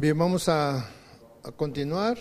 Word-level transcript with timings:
Bien, 0.00 0.16
vamos 0.16 0.48
a, 0.48 0.88
continuar. 1.56 2.16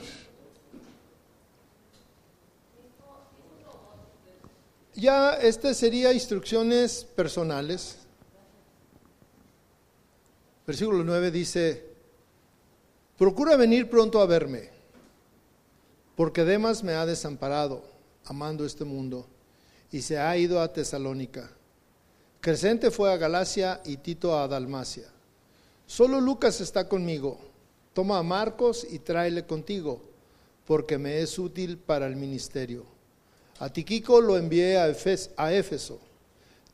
Ya 4.95 5.35
este 5.35 5.75
sería 5.75 6.11
instrucciones 6.11 7.03
personales. 7.03 7.99
Versículo 10.65 11.03
9 11.03 11.29
dice, 11.29 11.85
procura 13.15 13.55
venir 13.55 13.91
pronto 13.91 14.21
a 14.21 14.25
verme, 14.25 14.71
porque 16.15 16.45
Demas 16.45 16.83
me 16.83 16.93
ha 16.93 17.05
desamparado, 17.05 17.83
amando 18.25 18.65
este 18.65 18.85
mundo, 18.85 19.27
y 19.91 20.01
se 20.01 20.17
ha 20.17 20.35
ido 20.35 20.61
a 20.61 20.73
Tesalónica. 20.73 21.51
Crescente 22.41 22.89
fue 22.89 23.13
a 23.13 23.17
Galacia 23.17 23.81
y 23.85 23.97
Tito 23.97 24.35
a 24.35 24.47
Dalmacia. 24.47 25.05
Solo 25.85 26.19
Lucas 26.19 26.59
está 26.59 26.89
conmigo. 26.89 27.46
Toma 27.97 28.19
a 28.19 28.21
Marcos 28.21 28.85
y 28.87 28.99
tráele 28.99 29.47
contigo, 29.47 29.99
porque 30.67 30.99
me 30.99 31.19
es 31.19 31.39
útil 31.39 31.79
para 31.79 32.05
el 32.05 32.15
ministerio. 32.15 32.85
A 33.57 33.73
Tiquico 33.73 34.21
lo 34.21 34.37
envié 34.37 34.77
a, 34.77 34.87
Éfeso. 35.51 35.99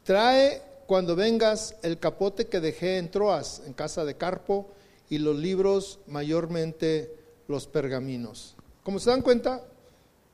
Trae 0.04 0.62
cuando 0.86 1.16
vengas 1.16 1.78
el 1.82 1.98
capote 1.98 2.48
que 2.48 2.60
dejé 2.60 2.98
en 2.98 3.10
Troas, 3.10 3.62
en 3.66 3.72
casa 3.72 4.04
de 4.04 4.18
Carpo, 4.18 4.68
y 5.10 5.18
los 5.18 5.38
libros, 5.38 6.00
mayormente 6.08 7.16
los 7.48 7.68
pergaminos. 7.68 8.56
Como 8.84 9.00
se 9.00 9.10
dan 9.10 9.22
cuenta, 9.22 9.64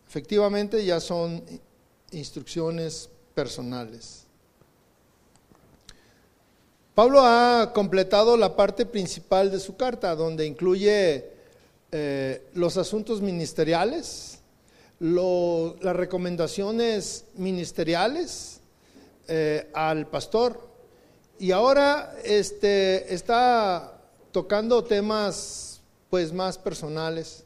efectivamente 0.07 0.83
ya 0.83 0.99
son 0.99 1.43
instrucciones 2.13 3.11
personales. 3.35 4.25
Pablo 6.99 7.21
ha 7.21 7.71
completado 7.73 8.35
la 8.35 8.57
parte 8.57 8.85
principal 8.85 9.49
de 9.51 9.61
su 9.61 9.77
carta, 9.77 10.15
donde 10.15 10.45
incluye 10.45 11.31
eh, 11.93 12.43
los 12.53 12.75
asuntos 12.75 13.21
ministeriales, 13.21 14.39
las 14.99 15.95
recomendaciones 15.95 17.23
ministeriales 17.35 18.59
eh, 19.29 19.69
al 19.73 20.07
pastor. 20.07 20.59
Y 21.39 21.51
ahora 21.51 22.17
este, 22.25 23.13
está 23.13 24.01
tocando 24.33 24.83
temas 24.83 25.79
pues 26.09 26.33
más 26.33 26.57
personales. 26.57 27.45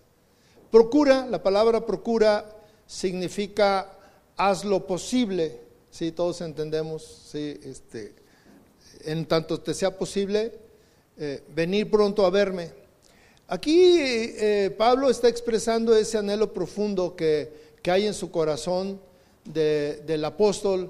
Procura, 0.72 1.28
la 1.28 1.44
palabra 1.44 1.86
procura 1.86 2.44
significa 2.88 4.00
haz 4.36 4.66
lo 4.66 4.88
posible, 4.88 5.62
si 5.92 6.12
todos 6.12 6.42
entendemos, 6.42 7.04
sí, 7.32 7.60
este, 7.64 8.23
en 9.06 9.26
tanto 9.26 9.60
te 9.60 9.74
sea 9.74 9.98
posible, 9.98 10.54
eh, 11.18 11.44
venir 11.54 11.90
pronto 11.90 12.26
a 12.26 12.30
verme. 12.30 12.72
Aquí 13.48 13.98
eh, 14.00 14.74
Pablo 14.78 15.10
está 15.10 15.28
expresando 15.28 15.96
ese 15.96 16.18
anhelo 16.18 16.54
profundo 16.54 17.16
que, 17.16 17.62
hay 17.86 18.08
en 18.08 18.14
su 18.14 18.32
corazón 18.32 19.00
del 19.44 20.24
apóstol, 20.24 20.90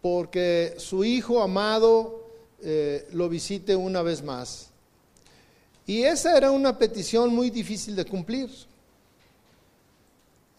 porque 0.00 0.74
su 0.78 1.04
hijo 1.04 1.42
amado 1.42 2.28
eh, 2.62 3.08
lo 3.12 3.28
visite 3.28 3.74
una 3.74 4.02
vez 4.02 4.22
más. 4.22 4.70
Y 5.84 6.04
esa 6.04 6.36
era 6.36 6.52
una 6.52 6.78
petición 6.78 7.34
muy 7.34 7.50
difícil 7.50 7.96
de 7.96 8.04
cumplir. 8.04 8.48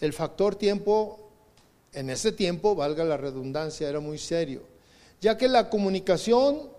El 0.02 0.12
factor 0.12 0.56
tiempo, 0.56 1.30
en 1.94 2.10
ese 2.10 2.34
tiempo, 2.34 2.76
valga 2.76 3.06
la 3.06 3.16
redundancia, 3.16 3.88
era 3.88 4.02
muy 4.02 4.18
serio, 4.18 4.64
ya 5.24 5.38
que 5.38 5.48
la 5.48 5.70
comunicación 5.70 6.70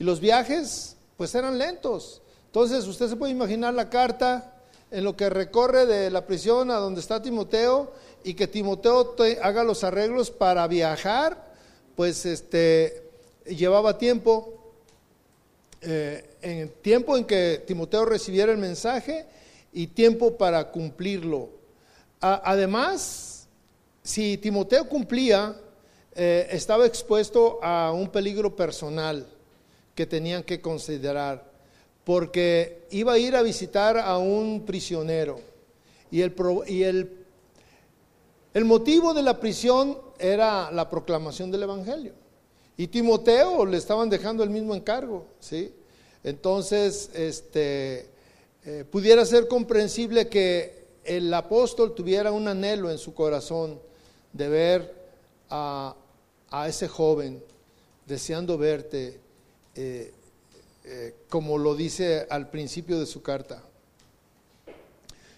y 0.00 0.04
los 0.04 0.18
viajes, 0.18 0.96
pues 1.16 1.32
eran 1.36 1.58
lentos. 1.58 2.22
Entonces, 2.46 2.88
usted 2.88 3.08
se 3.08 3.14
puede 3.14 3.30
imaginar 3.30 3.72
la 3.72 3.88
carta 3.88 4.52
en 4.90 5.04
lo 5.04 5.16
que 5.16 5.30
recorre 5.30 5.86
de 5.86 6.10
la 6.10 6.26
prisión 6.26 6.72
a 6.72 6.74
donde 6.74 7.00
está 7.00 7.22
Timoteo 7.22 7.92
y 8.24 8.34
que 8.34 8.48
Timoteo 8.48 9.14
haga 9.40 9.62
los 9.62 9.84
arreglos 9.84 10.32
para 10.32 10.66
viajar, 10.66 11.52
pues 11.94 12.26
este 12.26 13.10
llevaba 13.46 13.96
tiempo, 13.96 14.54
eh, 15.80 16.36
en 16.42 16.70
tiempo 16.82 17.16
en 17.16 17.24
que 17.24 17.62
Timoteo 17.64 18.06
recibiera 18.06 18.50
el 18.50 18.58
mensaje 18.58 19.24
y 19.72 19.86
tiempo 19.86 20.36
para 20.36 20.72
cumplirlo. 20.72 21.48
además, 22.20 23.46
si 24.02 24.36
Timoteo 24.38 24.88
cumplía, 24.88 25.54
eh, 26.14 26.48
estaba 26.50 26.86
expuesto 26.86 27.58
a 27.62 27.92
un 27.92 28.08
peligro 28.08 28.54
personal 28.54 29.26
que 29.94 30.06
tenían 30.06 30.42
que 30.42 30.60
considerar, 30.60 31.50
porque 32.04 32.86
iba 32.90 33.14
a 33.14 33.18
ir 33.18 33.36
a 33.36 33.42
visitar 33.42 33.98
a 33.98 34.18
un 34.18 34.64
prisionero 34.66 35.40
y 36.10 36.22
el, 36.22 36.34
y 36.68 36.82
el, 36.82 37.26
el 38.52 38.64
motivo 38.64 39.14
de 39.14 39.22
la 39.22 39.40
prisión 39.40 39.98
era 40.18 40.70
la 40.70 40.88
proclamación 40.88 41.50
del 41.50 41.64
Evangelio. 41.64 42.12
Y 42.76 42.88
Timoteo 42.88 43.64
le 43.66 43.76
estaban 43.76 44.08
dejando 44.08 44.42
el 44.42 44.50
mismo 44.50 44.74
encargo, 44.74 45.26
¿sí? 45.38 45.72
Entonces, 46.22 47.10
este, 47.14 48.08
eh, 48.64 48.84
pudiera 48.90 49.24
ser 49.24 49.46
comprensible 49.46 50.28
que 50.28 50.84
el 51.04 51.32
apóstol 51.34 51.94
tuviera 51.94 52.32
un 52.32 52.48
anhelo 52.48 52.90
en 52.90 52.98
su 52.98 53.14
corazón 53.14 53.78
de 54.32 54.48
ver 54.48 54.94
a, 55.50 55.94
a 56.56 56.68
ese 56.68 56.86
joven, 56.86 57.42
deseando 58.06 58.56
verte, 58.56 59.18
eh, 59.74 60.12
eh, 60.84 61.14
como 61.28 61.58
lo 61.58 61.74
dice 61.74 62.28
al 62.30 62.48
principio 62.48 63.00
de 63.00 63.06
su 63.06 63.22
carta. 63.22 63.60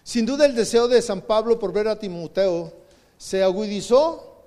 Sin 0.03 0.27
duda 0.27 0.45
el 0.45 0.53
deseo 0.53 0.87
de 0.87 1.01
San 1.01 1.21
Pablo 1.21 1.57
por 1.57 1.73
ver 1.73 1.87
a 1.87 1.97
Timoteo 1.97 2.71
se 3.17 3.41
agudizó 3.41 4.43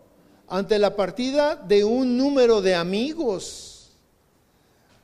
ante 0.46 0.78
la 0.78 0.94
partida 0.94 1.56
de 1.56 1.82
un 1.82 2.16
número 2.16 2.62
de 2.62 2.76
amigos, 2.76 3.90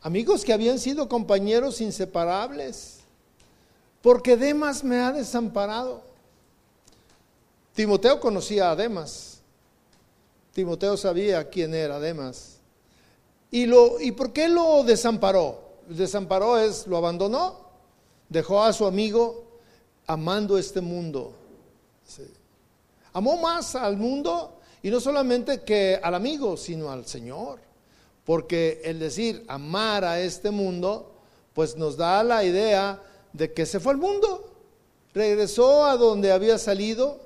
amigos 0.03 0.44
que 0.44 0.53
habían 0.53 0.78
sido 0.78 1.09
compañeros 1.09 1.81
inseparables, 1.81 2.99
porque 4.03 4.37
Demas 4.37 4.84
me 4.84 5.00
ha 5.00 5.10
desamparado. 5.10 6.00
Timoteo 7.75 8.21
conocía 8.21 8.71
a 8.71 8.76
Demas, 8.76 9.36
Timoteo 10.56 10.97
sabía 10.97 11.50
quién 11.50 11.75
era 11.75 12.00
Demas. 12.00 12.61
¿Y, 13.50 13.67
lo, 13.67 14.00
¿Y 14.00 14.12
por 14.12 14.33
qué 14.33 14.49
lo 14.49 14.84
desamparó? 14.84 15.61
Desamparó 15.87 16.56
es, 16.56 16.87
lo 16.87 16.97
abandonó, 16.97 17.61
dejó 18.31 18.62
a 18.62 18.72
su 18.72 18.87
amigo 18.87 19.44
amando 20.06 20.56
este 20.56 20.81
mundo. 20.81 21.34
Amó 23.12 23.37
más 23.37 23.75
al 23.75 23.99
mundo 23.99 24.59
y 24.83 24.89
no 24.89 24.99
solamente 24.99 25.61
que 25.61 26.00
al 26.03 26.15
amigo, 26.15 26.56
sino 26.56 26.91
al 26.91 27.05
Señor. 27.05 27.61
Porque 28.25 28.81
el 28.83 28.99
decir 28.99 29.44
amar 29.49 30.06
a 30.06 30.23
este 30.23 30.50
mundo, 30.50 31.12
pues 31.53 31.77
nos 31.77 31.99
da 31.99 32.25
la 32.25 32.44
idea 32.44 33.03
de 33.34 33.53
que 33.53 33.67
se 33.67 33.78
fue 33.78 33.93
al 33.93 33.99
mundo, 33.99 34.55
regresó 35.12 35.84
a 35.84 35.99
donde 35.99 36.33
había 36.33 36.56
salido, 36.56 37.21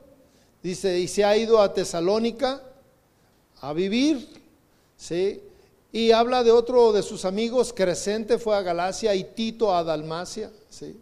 dice, 0.64 0.98
y 0.98 1.06
se 1.06 1.24
ha 1.24 1.36
ido 1.36 1.62
a 1.62 1.72
Tesalónica 1.72 2.64
a 3.60 3.72
vivir, 3.72 4.28
¿sí? 4.96 5.42
Y 5.92 6.12
habla 6.12 6.44
de 6.44 6.52
otro 6.52 6.92
de 6.92 7.02
sus 7.02 7.24
amigos, 7.24 7.72
Crescente 7.72 8.38
fue 8.38 8.56
a 8.56 8.62
Galacia 8.62 9.14
y 9.14 9.24
Tito 9.24 9.74
a 9.74 9.82
Dalmacia. 9.82 10.50
¿sí? 10.68 10.96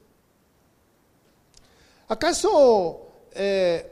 ¿Acaso 2.08 3.02
eh, 3.34 3.86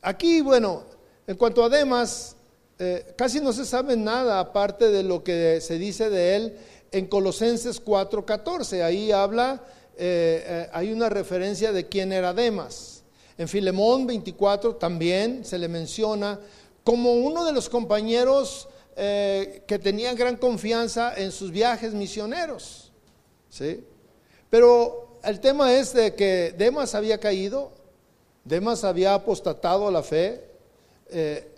aquí, 0.00 0.40
bueno, 0.42 0.84
en 1.26 1.36
cuanto 1.36 1.64
a 1.64 1.68
Demas, 1.68 2.36
eh, 2.78 3.14
casi 3.16 3.40
no 3.40 3.52
se 3.52 3.64
sabe 3.64 3.96
nada 3.96 4.38
aparte 4.38 4.90
de 4.90 5.02
lo 5.02 5.24
que 5.24 5.60
se 5.60 5.76
dice 5.76 6.08
de 6.08 6.36
él 6.36 6.56
en 6.92 7.06
Colosenses 7.06 7.84
4:14. 7.84 8.84
Ahí 8.84 9.10
habla, 9.10 9.60
eh, 9.96 10.68
hay 10.72 10.92
una 10.92 11.08
referencia 11.08 11.72
de 11.72 11.88
quién 11.88 12.12
era 12.12 12.32
Demas. 12.32 13.02
En 13.36 13.48
Filemón 13.48 14.06
24 14.06 14.76
también 14.76 15.44
se 15.44 15.58
le 15.58 15.66
menciona 15.66 16.38
como 16.84 17.14
uno 17.14 17.44
de 17.44 17.52
los 17.52 17.68
compañeros 17.68 18.68
eh, 18.96 19.64
que 19.66 19.78
tenían 19.78 20.14
gran 20.14 20.36
confianza 20.36 21.14
en 21.16 21.32
sus 21.32 21.50
viajes 21.50 21.94
misioneros. 21.94 22.92
¿sí? 23.48 23.82
Pero 24.50 25.18
el 25.24 25.40
tema 25.40 25.74
es 25.74 25.92
de 25.94 26.14
que 26.14 26.54
Demas 26.56 26.94
había 26.94 27.18
caído, 27.18 27.72
Demas 28.44 28.84
había 28.84 29.14
apostatado 29.14 29.88
a 29.88 29.90
la 29.90 30.02
fe. 30.02 30.44
Eh, 31.08 31.50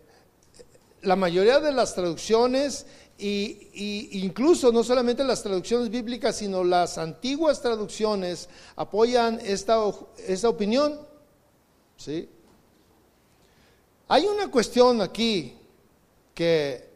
la 1.02 1.16
mayoría 1.16 1.60
de 1.60 1.72
las 1.72 1.94
traducciones, 1.94 2.86
y, 3.18 4.18
incluso 4.24 4.72
no 4.72 4.84
solamente 4.84 5.24
las 5.24 5.42
traducciones 5.42 5.90
bíblicas, 5.90 6.36
sino 6.36 6.62
las 6.62 6.98
antiguas 6.98 7.62
traducciones 7.62 8.48
apoyan 8.76 9.40
esta, 9.42 9.82
esta 10.26 10.48
opinión. 10.48 11.00
¿sí? 11.96 12.28
Hay 14.08 14.26
una 14.26 14.50
cuestión 14.50 15.00
aquí 15.00 15.56
que 16.34 16.86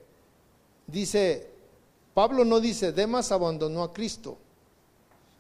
Dice, 0.91 1.49
Pablo 2.15 2.45
no 2.45 2.59
dice, 2.59 2.93
Demas 2.93 3.31
abandonó 3.31 3.85
a 3.85 3.93
Cristo, 3.93 4.37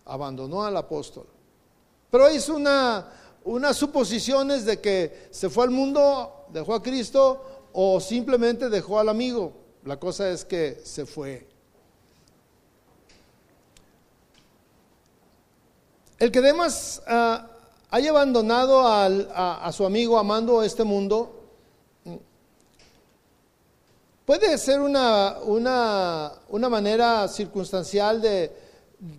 abandonó 0.05 0.63
al 0.63 0.77
apóstol. 0.77 1.27
Pero 2.11 2.29
es 2.29 2.49
una, 2.49 3.11
unas 3.45 3.77
suposiciones 3.77 4.65
de 4.65 4.81
que 4.81 5.29
se 5.31 5.51
fue 5.51 5.65
al 5.65 5.71
mundo, 5.71 6.47
dejó 6.51 6.75
a 6.75 6.83
Cristo 6.83 7.69
o 7.73 8.01
simplemente 8.01 8.69
dejó 8.69 9.01
al 9.01 9.09
amigo. 9.09 9.53
La 9.85 9.99
cosa 9.99 10.31
es 10.31 10.45
que 10.45 10.81
se 10.85 11.05
fue. 11.05 11.49
El 16.19 16.31
que 16.31 16.41
Demas 16.41 17.03
ah, 17.09 17.49
haya 17.91 18.11
abandonado 18.11 18.83
a, 18.87 19.73
su 19.73 19.85
amigo 19.85 20.19
amando 20.19 20.63
este 20.63 20.85
mundo, 20.85 21.40
puede 24.31 24.57
ser 24.59 24.81
una, 24.81 25.39
una, 25.43 26.33
una 26.51 26.69
manera 26.69 27.27
circunstancial 27.27 28.23
de, 28.23 28.53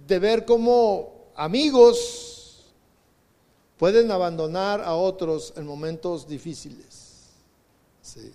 de 0.08 0.20
ver 0.20 0.46
cómo 0.46 1.32
amigos 1.36 2.72
pueden 3.76 4.10
abandonar 4.10 4.80
a 4.80 4.96
otros 4.96 5.52
en 5.58 5.66
momentos 5.66 6.26
difíciles. 6.26 7.26
Sí. 8.02 8.34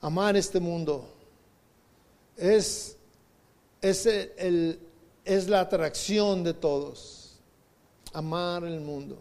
Amar 0.00 0.34
este 0.38 0.58
mundo 0.58 1.04
es, 2.38 2.96
es, 3.82 4.06
el, 4.06 4.80
es 5.26 5.46
la 5.46 5.60
atracción 5.60 6.42
de 6.42 6.54
todos. 6.54 7.34
Amar 8.14 8.64
el 8.64 8.80
mundo. 8.80 9.18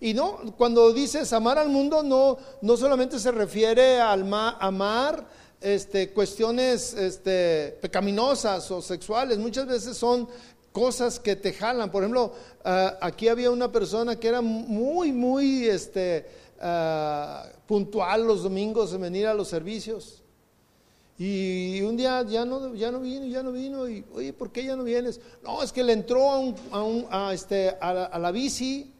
Y 0.00 0.14
no, 0.14 0.54
cuando 0.56 0.92
dices 0.92 1.32
amar 1.32 1.58
al 1.58 1.68
mundo, 1.68 2.02
no, 2.02 2.38
no 2.62 2.76
solamente 2.76 3.18
se 3.18 3.32
refiere 3.32 4.00
al 4.00 4.32
amar 4.60 5.26
este, 5.60 6.10
cuestiones 6.10 6.94
este, 6.94 7.76
pecaminosas 7.80 8.70
o 8.70 8.80
sexuales, 8.80 9.38
muchas 9.38 9.66
veces 9.66 9.96
son 9.96 10.28
cosas 10.72 11.18
que 11.18 11.34
te 11.34 11.52
jalan. 11.52 11.90
Por 11.90 12.04
ejemplo, 12.04 12.32
ah, 12.64 12.96
aquí 13.00 13.28
había 13.28 13.50
una 13.50 13.72
persona 13.72 14.16
que 14.16 14.28
era 14.28 14.40
muy, 14.40 15.12
muy 15.12 15.66
este, 15.66 16.26
ah, 16.60 17.44
puntual 17.66 18.26
los 18.26 18.44
domingos 18.44 18.92
en 18.92 19.00
venir 19.00 19.26
a 19.26 19.34
los 19.34 19.48
servicios. 19.48 20.22
Y 21.18 21.80
un 21.82 21.96
día 21.96 22.22
ya 22.22 22.44
no, 22.44 22.76
ya 22.76 22.92
no 22.92 23.00
vino, 23.00 23.26
ya 23.26 23.42
no 23.42 23.50
vino. 23.50 23.88
Y, 23.88 24.04
oye, 24.14 24.32
¿por 24.32 24.52
qué 24.52 24.64
ya 24.64 24.76
no 24.76 24.84
vienes? 24.84 25.20
No, 25.42 25.64
es 25.64 25.72
que 25.72 25.82
le 25.82 25.92
entró 25.92 26.30
a, 26.30 26.38
un, 26.38 27.06
a, 27.10 27.34
a, 27.80 28.18
la, 28.20 28.30
bici 28.30 28.92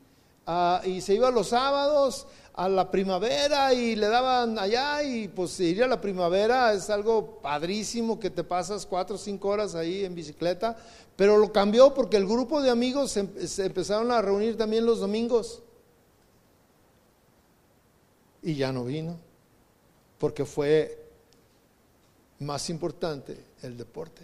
y 0.84 1.00
se 1.00 1.14
iba 1.14 1.30
los 1.30 1.48
sábados 1.48 2.26
a 2.54 2.68
la 2.68 2.90
primavera 2.90 3.72
y 3.72 3.94
le 3.94 4.08
daban 4.08 4.58
allá 4.58 5.02
y 5.02 5.28
pues 5.28 5.60
ir 5.60 5.84
a 5.84 5.86
la 5.86 6.00
primavera 6.00 6.72
es 6.72 6.90
algo 6.90 7.38
padrísimo 7.40 8.18
que 8.18 8.30
te 8.30 8.42
pasas 8.42 8.86
cuatro 8.86 9.16
o 9.16 9.18
cinco 9.18 9.48
horas 9.48 9.74
ahí 9.74 10.04
en 10.04 10.14
bicicleta, 10.14 10.76
pero 11.16 11.36
lo 11.36 11.52
cambió 11.52 11.92
porque 11.92 12.16
el 12.16 12.26
grupo 12.26 12.62
de 12.62 12.70
amigos 12.70 13.12
se, 13.12 13.64
empezaron 13.64 14.10
a 14.10 14.22
reunir 14.22 14.56
también 14.56 14.86
los 14.86 15.00
domingos 15.00 15.62
y 18.42 18.54
ya 18.54 18.72
no 18.72 18.84
vino 18.84 19.16
porque 20.18 20.44
fue 20.44 20.98
más 22.40 22.70
importante 22.70 23.38
el 23.62 23.76
deporte. 23.76 24.22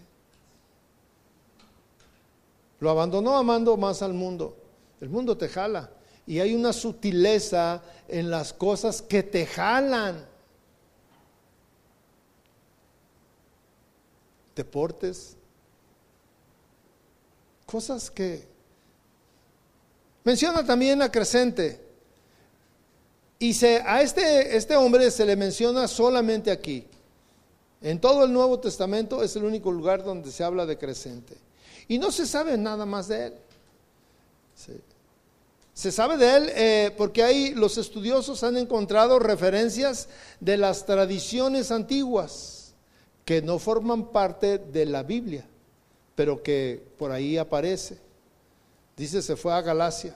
Lo 2.80 2.90
abandonó 2.90 3.36
amando 3.36 3.76
más 3.76 4.02
al 4.02 4.12
mundo. 4.12 4.56
El 5.00 5.08
mundo 5.08 5.36
te 5.36 5.48
jala. 5.48 5.90
Y 6.26 6.40
hay 6.40 6.54
una 6.54 6.72
sutileza 6.72 7.82
en 8.08 8.30
las 8.30 8.52
cosas 8.52 9.02
que 9.02 9.22
te 9.22 9.46
jalan. 9.46 10.24
Deportes. 14.56 15.36
Cosas 17.66 18.10
que... 18.10 18.46
Menciona 20.22 20.64
también 20.64 21.02
a 21.02 21.12
Crescente. 21.12 21.84
Y 23.38 23.52
se, 23.52 23.82
a 23.82 24.00
este, 24.00 24.56
este 24.56 24.76
hombre 24.76 25.10
se 25.10 25.26
le 25.26 25.36
menciona 25.36 25.86
solamente 25.86 26.50
aquí. 26.50 26.86
En 27.82 28.00
todo 28.00 28.24
el 28.24 28.32
Nuevo 28.32 28.58
Testamento 28.58 29.22
es 29.22 29.36
el 29.36 29.44
único 29.44 29.70
lugar 29.70 30.02
donde 30.02 30.32
se 30.32 30.42
habla 30.42 30.64
de 30.64 30.78
Crescente. 30.78 31.36
Y 31.86 31.98
no 31.98 32.10
se 32.10 32.26
sabe 32.26 32.56
nada 32.56 32.86
más 32.86 33.08
de 33.08 33.26
él. 33.26 33.34
Sí. 34.54 34.72
Se 35.74 35.90
sabe 35.90 36.16
de 36.16 36.36
él 36.36 36.52
eh, 36.54 36.94
porque 36.96 37.24
ahí 37.24 37.52
los 37.52 37.78
estudiosos 37.78 38.44
han 38.44 38.56
encontrado 38.56 39.18
referencias 39.18 40.08
de 40.38 40.56
las 40.56 40.86
tradiciones 40.86 41.72
antiguas 41.72 42.74
que 43.24 43.42
no 43.42 43.58
forman 43.58 44.12
parte 44.12 44.58
de 44.58 44.86
la 44.86 45.02
Biblia, 45.02 45.44
pero 46.14 46.44
que 46.44 46.80
por 46.96 47.10
ahí 47.10 47.36
aparece. 47.36 47.98
Dice, 48.96 49.20
se 49.20 49.34
fue 49.34 49.52
a 49.52 49.62
Galacia. 49.62 50.14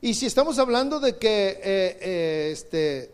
Y 0.00 0.14
si 0.14 0.26
estamos 0.26 0.56
hablando 0.60 1.00
de 1.00 1.16
que 1.16 1.48
eh, 1.48 1.98
eh, 2.00 2.50
este, 2.52 3.10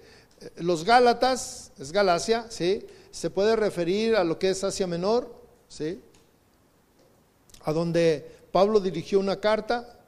los 0.57 0.85
Gálatas, 0.85 1.73
es 1.79 1.91
Galacia, 1.91 2.45
¿sí? 2.51 2.85
se 3.11 3.31
puede 3.31 3.57
referir 3.57 4.15
a 4.17 4.25
lo 4.25 4.39
que 4.39 4.51
es 4.51 4.63
Asia 4.63 4.87
Menor, 4.87 5.35
¿sí? 5.69 5.99
a 7.65 7.73
donde 7.73 8.31
Pablo 8.51 8.79
dirigió 8.79 9.21
una 9.21 9.41
carta. 9.41 9.99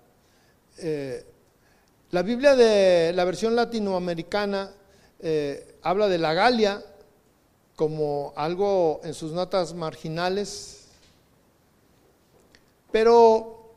La 2.14 2.22
Biblia 2.22 2.54
de 2.54 3.12
la 3.12 3.24
versión 3.24 3.56
latinoamericana 3.56 4.70
eh, 5.18 5.78
habla 5.82 6.06
de 6.06 6.18
la 6.18 6.32
Galia 6.32 6.80
como 7.74 8.32
algo 8.36 9.00
en 9.02 9.14
sus 9.14 9.32
notas 9.32 9.74
marginales, 9.74 10.84
pero 12.92 13.72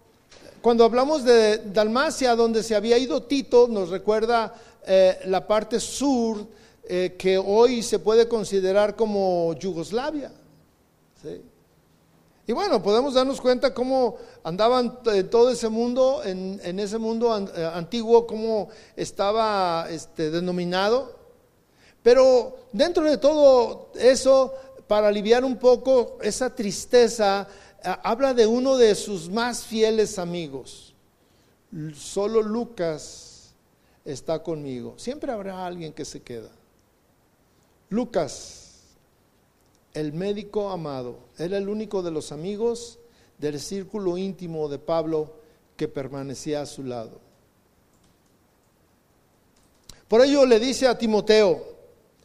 cuando 0.62 0.84
hablamos 0.84 1.24
de 1.24 1.64
Dalmacia, 1.74 2.36
donde 2.36 2.62
se 2.62 2.76
había 2.76 3.00
ido 3.00 3.24
Tito, 3.24 3.68
nos 3.68 3.90
recuerda 3.90 4.54
eh, 4.86 5.18
la 5.26 5.48
parte 5.48 5.80
sur 5.80 6.46
eh, 6.84 7.16
que 7.18 7.40
hoy 7.40 7.82
se 7.82 7.98
puede 7.98 8.28
considerar 8.28 8.96
como 8.96 9.56
Yugoslavia. 9.56 10.32
¿sí? 11.24 11.42
Y 12.50 12.54
bueno, 12.54 12.82
podemos 12.82 13.14
darnos 13.14 13.42
cuenta 13.42 13.74
cómo 13.74 14.16
andaban 14.42 15.00
en 15.06 15.30
todo 15.30 15.52
ese 15.52 15.68
mundo, 15.68 16.22
en, 16.24 16.80
ese 16.80 16.98
mundo 16.98 17.38
eh, 17.38 17.66
antiguo, 17.74 18.26
cómo 18.26 18.70
estaba 18.96 19.88
este, 19.90 20.32
denominado. 20.32 21.14
Pero 22.02 22.58
dentro 22.72 23.04
de 23.04 23.18
todo 23.18 23.90
eso, 23.96 24.54
para 24.88 25.10
aliviar 25.10 25.44
un 25.44 25.58
poco 25.58 26.18
esa 26.22 26.56
tristeza, 26.56 27.50
eh, 27.84 27.94
habla 28.02 28.34
de 28.34 28.48
uno 28.48 28.78
de 28.78 28.96
sus 28.96 29.30
más 29.30 29.66
fieles 29.66 30.18
amigos. 30.18 30.96
Solo 31.94 32.42
Lucas 32.42 33.50
está 34.06 34.42
conmigo. 34.42 34.94
Siempre 34.96 35.34
habrá 35.34 35.66
alguien 35.66 35.92
que 35.92 36.06
se 36.06 36.22
queda. 36.22 36.50
Lucas 37.90 38.67
el 40.00 40.14
médico 40.14 40.70
amado, 40.70 41.18
era 41.40 41.58
el 41.58 41.68
único 41.68 42.04
de 42.04 42.12
los 42.12 42.32
amigos 42.32 43.00
del 43.40 43.60
círculo 43.60 44.16
íntimo 44.16 44.70
de 44.70 44.78
Pablo 44.78 45.34
que 45.76 45.88
permanecía 45.88 46.62
a 46.62 46.68
su 46.68 46.84
lado. 46.84 47.20
Por 50.08 50.22
ello 50.22 50.46
le 50.46 50.60
dice 50.60 50.88
a 50.88 50.98
Timoteo, 50.98 51.78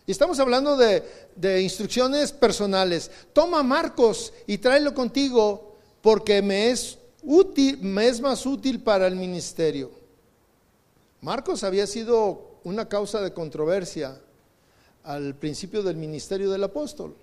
y 0.06 0.12
estamos 0.12 0.38
hablando 0.38 0.76
de, 0.76 1.62
instrucciones 1.62 2.30
personales, 2.30 3.10
toma 3.32 3.62
Marcos 3.62 4.34
y 4.46 4.58
tráelo 4.58 4.92
contigo 4.92 5.76
porque 6.02 6.42
me 6.42 6.70
es 6.70 6.98
útil, 7.22 7.78
me 7.78 8.06
es 8.06 8.20
más 8.20 8.44
útil 8.44 8.80
para 8.80 9.06
el 9.06 9.16
ministerio. 9.16 9.90
Marcos 11.22 11.64
había 11.64 11.86
sido 11.86 12.58
una 12.64 12.86
causa 12.86 13.22
de 13.22 13.32
controversia 13.32 14.20
al 15.04 15.34
principio 15.36 15.82
del 15.82 15.96
ministerio 15.96 16.50
del 16.50 16.64
apóstol. 16.64 17.16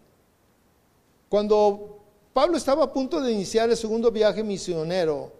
Cuando 1.29 1.99
Pablo 2.33 2.57
estaba 2.57 2.85
a 2.85 2.93
punto 2.93 3.21
de 3.21 3.31
iniciar 3.31 3.69
el 3.69 3.77
segundo 3.77 4.11
viaje 4.11 4.43
misionero, 4.43 5.31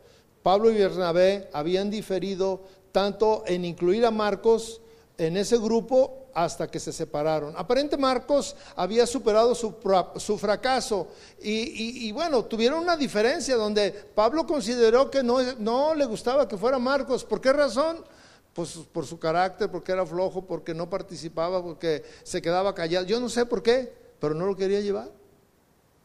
Pablo 0.44 0.72
y 0.72 0.76
Bernabé 0.76 1.50
habían 1.52 1.90
diferido 1.90 2.62
tanto 2.92 3.44
en 3.48 3.66
incluir 3.66 4.06
a 4.06 4.12
Marcos 4.12 4.82
en 5.18 5.36
ese 5.36 5.58
grupo 5.58 6.28
hasta 6.34 6.70
que 6.70 6.80
se 6.80 6.94
separaron. 6.94 7.54
Aparente 7.58 7.98
Marcos 7.98 8.56
había 8.76 9.08
superado 9.08 9.56
su, 9.56 10.38
fracaso 10.38 11.08
y, 11.42 12.12
bueno, 12.12 12.46
tuvieron 12.46 12.80
una 12.80 12.96
diferencia 12.96 13.56
donde 13.56 13.92
Pablo 13.92 14.46
consideró 14.46 15.10
que 15.10 15.24
no, 15.24 15.40
no 15.58 15.96
le 15.96 16.06
gustaba 16.06 16.48
que 16.48 16.58
fuera 16.58 16.78
Marcos. 16.80 17.26
¿Por 17.26 17.42
qué 17.42 17.52
razón? 17.52 18.06
Pues 18.54 18.78
por 18.92 19.06
su 19.06 19.20
carácter, 19.20 19.70
porque 19.70 19.92
era 19.92 20.06
flojo, 20.06 20.46
porque 20.46 20.74
no 20.74 20.90
participaba, 20.90 21.62
porque 21.62 22.04
se 22.24 22.42
quedaba 22.42 22.74
callado. 22.76 23.06
Yo 23.06 23.20
no 23.20 23.28
sé 23.28 23.46
por 23.46 23.64
qué, 23.64 23.92
pero 24.20 24.34
no 24.34 24.46
lo 24.46 24.56
quería 24.56 24.82
llevar. 24.82 25.19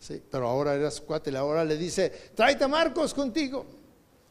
Sí, 0.04 0.22
pero 0.30 0.46
ahora 0.46 0.74
era 0.74 0.90
su 0.90 1.06
cuate, 1.06 1.34
ahora 1.34 1.64
le 1.64 1.78
dice, 1.78 2.10
tráete 2.34 2.62
a 2.62 2.68
Marcos 2.68 3.14
contigo, 3.14 3.64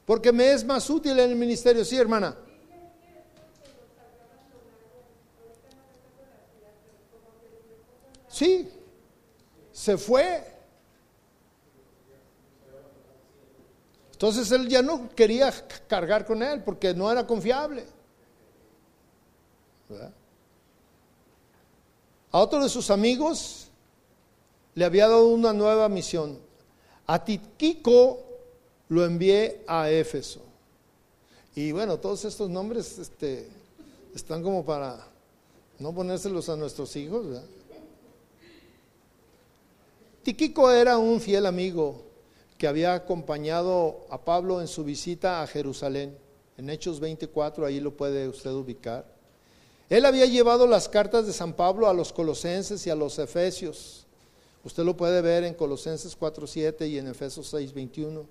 porque 0.06 0.32
me 0.32 0.51
es 0.51 0.63
más 0.63 0.88
útil 0.88 1.18
en 1.18 1.32
el 1.32 1.36
ministerio. 1.36 1.84
Sí, 1.84 1.98
hermana. 1.98 2.38
Sí, 8.27 8.70
se 9.72 9.98
fue. 9.98 10.44
Entonces 14.12 14.51
él 14.51 14.70
ya 14.70 14.84
no 14.84 15.10
quería 15.15 15.51
cargar 15.88 16.24
con 16.24 16.44
él 16.44 16.62
porque 16.62 16.94
no 16.94 17.12
era 17.12 17.25
confiable. 17.25 17.84
A 22.30 22.39
otro 22.39 22.62
de 22.62 22.70
sus 22.70 22.92
amigos 22.92 23.62
le 24.75 24.86
había 24.86 25.08
dado 25.08 25.27
una 25.27 25.53
nueva 25.53 25.89
misión. 25.89 26.39
A 27.06 27.24
Tiquico 27.24 28.20
lo 28.89 29.06
envié 29.06 29.63
a 29.68 29.89
Éfeso. 29.89 30.42
Y 31.56 31.72
bueno, 31.72 32.00
todos 32.00 32.25
estos 32.25 32.50
nombres 32.50 32.98
este, 32.98 33.48
están 34.15 34.42
como 34.42 34.65
para 34.65 35.08
no 35.80 35.94
ponérselos 35.94 36.50
a 36.50 36.56
nuestros 36.56 36.96
hijos. 36.96 37.42
Tiquico 40.24 40.72
era 40.72 40.98
un 40.98 41.20
fiel 41.20 41.46
amigo 41.46 42.01
que 42.58 42.68
había 42.68 42.94
acompañado 42.94 44.06
a 44.10 44.24
Pablo 44.24 44.62
en 44.62 44.68
su 44.68 44.84
visita 44.84 45.42
a 45.42 45.48
Jerusalén. 45.48 46.18
En 46.58 46.70
Hechos 46.70 47.00
24, 47.00 47.65
ahí 47.65 47.80
lo 47.80 47.98
puede 47.98 48.27
usted 48.27 48.51
ubicar. 48.51 49.06
Él 49.89 50.06
había 50.06 50.25
llevado 50.25 50.65
las 50.65 50.88
cartas 50.88 51.27
de 51.27 51.34
San 51.34 51.53
Pablo 51.53 51.89
a 51.89 51.94
los 51.94 52.13
colosenses 52.13 52.88
y 52.88 52.89
a 52.89 52.96
los 52.96 53.20
efesios. 53.20 54.02
Usted 54.63 54.84
lo 54.84 54.96
puede 54.96 55.22
ver 55.22 55.43
en 55.43 55.53
Colosenses 55.53 56.17
4.7 56.17 56.89
y 56.89 56.98
en 56.98 57.08
Efesios 57.08 57.53
6.21. 57.53 58.25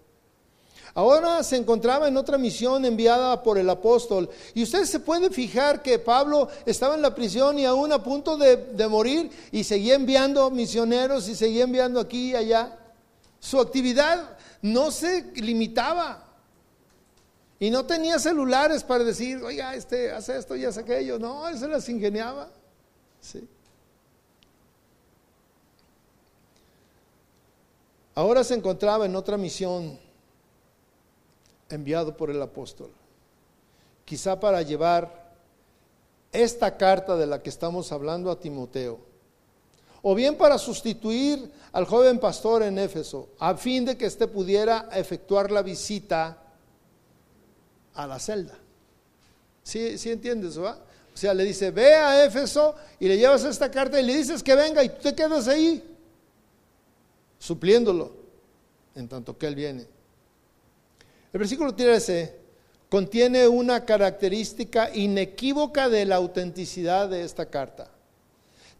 Ahora 0.95 1.43
se 1.43 1.57
encontraba 1.57 2.09
en 2.09 2.17
otra 2.17 2.37
misión 2.37 2.85
enviada 2.85 3.43
por 3.43 3.57
el 3.59 3.69
apóstol. 3.69 4.29
Y 4.55 4.62
usted 4.62 4.85
se 4.85 5.01
puede 5.01 5.31
fijar 5.31 5.83
que 5.83 5.99
Pablo 5.99 6.49
estaba 6.67 6.95
en 6.95 7.03
la 7.03 7.15
prisión 7.15 7.59
y 7.59 7.65
aún 7.65 7.93
a 7.93 8.03
punto 8.03 8.37
de, 8.37 8.57
de 8.57 8.89
morir 8.89 9.31
y 9.51 9.65
seguía 9.65 9.95
enviando 9.95 10.51
misioneros 10.51 11.29
y 11.29 11.35
seguía 11.35 11.65
enviando 11.65 12.01
aquí 12.01 12.31
y 12.31 12.35
allá. 12.35 12.79
Su 13.41 13.61
actividad 13.61 14.37
no 14.61 14.91
se 14.91 15.33
limitaba. 15.35 16.29
Y 17.59 17.71
no 17.71 17.87
tenía 17.87 18.19
celulares 18.19 18.83
para 18.83 19.05
decir, 19.05 19.43
oiga, 19.43 19.75
este 19.75 20.11
hace 20.11 20.37
esto 20.37 20.57
y 20.57 20.65
hace 20.65 20.81
aquello. 20.81 21.19
No, 21.19 21.49
él 21.49 21.59
se 21.59 21.69
las 21.69 21.89
ingeniaba. 21.89 22.51
Sí. 23.21 23.49
Ahora 28.14 28.45
se 28.45 28.54
encontraba 28.54 29.07
en 29.07 29.16
otra 29.16 29.37
misión 29.37 29.99
enviado 31.71 32.16
por 32.16 32.31
el 32.31 32.40
apóstol, 32.42 32.90
quizá 34.04 34.38
para 34.38 34.61
llevar 34.61 35.33
esta 36.31 36.76
carta 36.76 37.16
de 37.16 37.26
la 37.26 37.42
que 37.42 37.49
estamos 37.49 37.90
hablando 37.92 38.31
a 38.31 38.38
Timoteo, 38.38 38.99
o 40.02 40.14
bien 40.14 40.37
para 40.37 40.59
sustituir 40.59 41.50
al 41.73 41.87
joven 41.87 42.19
pastor 42.19 42.62
en 42.62 42.78
Éfeso, 42.78 43.31
a 43.38 43.54
fin 43.57 43.85
de 43.85 43.97
que 43.97 44.07
éste 44.07 44.26
pudiera 44.26 44.88
efectuar 44.92 45.50
la 45.50 45.62
visita 45.62 46.37
a 47.95 48.07
la 48.07 48.19
celda. 48.19 48.59
¿Sí, 49.62 49.97
sí 49.97 50.11
entiendes? 50.11 50.57
O 50.59 50.75
sea, 51.14 51.33
le 51.33 51.45
dice, 51.45 51.71
ve 51.71 51.95
a 51.95 52.25
Éfeso 52.25 52.75
y 52.99 53.09
le 53.09 53.16
llevas 53.16 53.45
esta 53.45 53.71
carta 53.71 54.00
y 54.00 54.04
le 54.04 54.16
dices 54.16 54.42
que 54.42 54.54
venga 54.54 54.83
y 54.83 54.88
tú 54.88 55.02
te 55.02 55.14
quedas 55.14 55.49
ahí, 55.49 55.92
supliéndolo, 57.43 58.13
en 58.95 59.09
tanto 59.09 59.37
que 59.37 59.49
él 59.49 59.57
viene. 59.57 59.85
El 61.33 61.41
versículo 61.41 61.75
13 61.75 62.37
contiene 62.89 63.49
una 63.49 63.85
característica 63.85 64.95
inequívoca 64.95 65.89
de 65.89 66.05
la 66.05 66.17
autenticidad 66.17 67.09
de 67.09 67.25
esta 67.25 67.47
carta. 67.47 67.91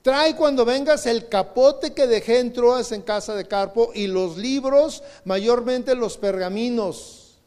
Trae 0.03 0.37
cuando 0.37 0.65
vengas 0.65 1.07
el 1.07 1.29
capote 1.29 1.93
que 1.93 2.07
dejé 2.07 2.39
en 2.39 2.53
Troas 2.53 2.93
en 2.93 3.03
casa 3.03 3.35
de 3.35 3.49
Carpo 3.49 3.91
y 3.95 4.07
los 4.07 4.37
libros, 4.37 5.03
mayormente 5.25 5.97
los 5.97 6.17
pergaminos. 6.17 7.41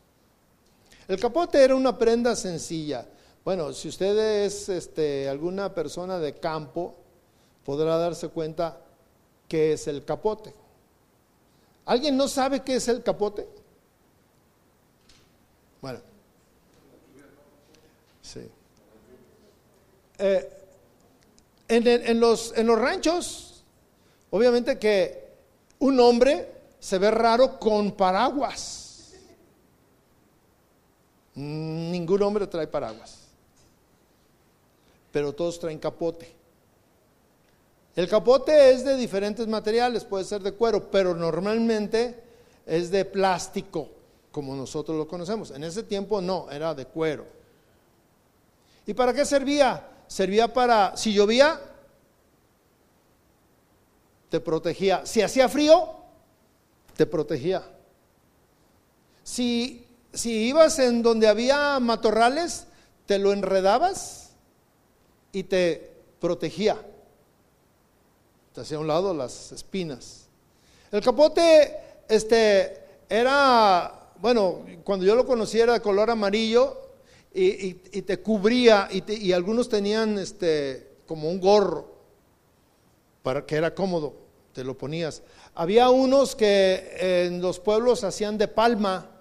El 1.07 1.17
capote 1.17 1.63
era 1.63 1.75
una 1.75 1.97
prenda 1.97 2.35
sencilla. 2.35 3.05
Bueno, 3.45 3.71
si 3.71 3.87
usted 3.87 4.43
es 4.43 4.67
este, 4.67 5.29
alguna 5.29 5.73
persona 5.73 6.19
de 6.19 6.33
campo, 6.33 6.95
podrá 7.63 7.97
darse 7.97 8.27
cuenta 8.27 8.81
qué 9.47 9.73
es 9.73 9.87
el 9.87 10.03
capote. 10.03 10.64
¿Alguien 11.85 12.17
no 12.17 12.27
sabe 12.27 12.63
qué 12.63 12.75
es 12.75 12.87
el 12.87 13.03
capote? 13.03 13.47
Bueno. 15.81 15.99
Sí. 18.21 18.49
Eh, 20.17 20.49
en, 21.67 22.19
los, 22.19 22.57
en 22.57 22.67
los 22.67 22.79
ranchos, 22.79 23.63
obviamente 24.31 24.79
que 24.79 25.25
un 25.79 25.99
hombre 25.99 26.51
se 26.79 26.97
ve 26.97 27.11
raro 27.11 27.59
con 27.59 27.91
paraguas. 27.91 29.13
Ningún 31.35 32.23
hombre 32.23 32.47
trae 32.47 32.65
paraguas. 32.65 33.19
Pero 35.11 35.33
todos 35.33 35.59
traen 35.59 35.79
capote. 35.79 36.33
El 37.95 38.09
capote 38.09 38.71
es 38.71 38.83
de 38.83 38.97
diferentes 38.97 39.47
materiales, 39.47 40.03
puede 40.03 40.25
ser 40.25 40.41
de 40.41 40.51
cuero, 40.51 40.91
pero 40.91 41.15
normalmente 41.15 42.21
es 42.65 42.91
de 42.91 43.05
plástico 43.05 43.89
como 44.35 44.53
nosotros 44.53 44.97
lo 44.97 45.07
conocemos. 45.07 45.51
En 45.51 45.63
ese 45.63 45.81
tiempo 45.81 46.19
no, 46.19 46.51
era 46.51 46.75
de 46.75 46.85
cuero. 46.85 47.25
¿Y 48.85 48.93
para 48.93 49.13
qué 49.13 49.23
servía? 49.23 49.87
Servía 50.07 50.53
para, 50.53 50.97
si 50.97 51.13
llovía, 51.13 51.57
te 54.27 54.41
protegía. 54.41 55.05
Si 55.05 55.21
hacía 55.21 55.47
frío, 55.47 55.87
te 56.97 57.05
protegía. 57.05 57.63
Si, 59.23 59.87
si 60.11 60.49
ibas 60.49 60.79
en 60.79 61.01
donde 61.01 61.29
había 61.29 61.79
matorrales, 61.79 62.67
te 63.05 63.19
lo 63.19 63.31
enredabas 63.31 64.31
y 65.31 65.43
te 65.43 65.93
protegía. 66.19 66.77
Te 68.55 68.61
hacía 68.61 68.77
a 68.77 68.79
un 68.79 68.87
lado 68.87 69.13
las 69.13 69.51
espinas. 69.51 70.27
El 70.91 71.01
capote 71.01 71.77
este, 72.07 72.81
era 73.07 74.05
bueno, 74.19 74.65
cuando 74.83 75.05
yo 75.05 75.15
lo 75.15 75.25
conocía 75.25 75.63
era 75.63 75.73
de 75.73 75.81
color 75.81 76.09
amarillo 76.09 76.81
y, 77.33 77.73
te 77.73 78.21
cubría 78.21 78.87
y, 78.89 79.31
algunos 79.33 79.67
tenían 79.67 80.17
este, 80.17 80.87
como 81.05 81.29
un 81.29 81.39
gorro 81.39 81.93
para 83.21 83.45
que 83.45 83.55
era 83.55 83.75
cómodo, 83.75 84.13
te 84.53 84.63
lo 84.63 84.77
ponías. 84.77 85.21
Había 85.53 85.89
unos 85.89 86.35
que 86.35 86.95
en 86.97 87.41
los 87.41 87.59
pueblos 87.59 88.03
hacían 88.03 88.37
de 88.37 88.47
palma, 88.47 89.11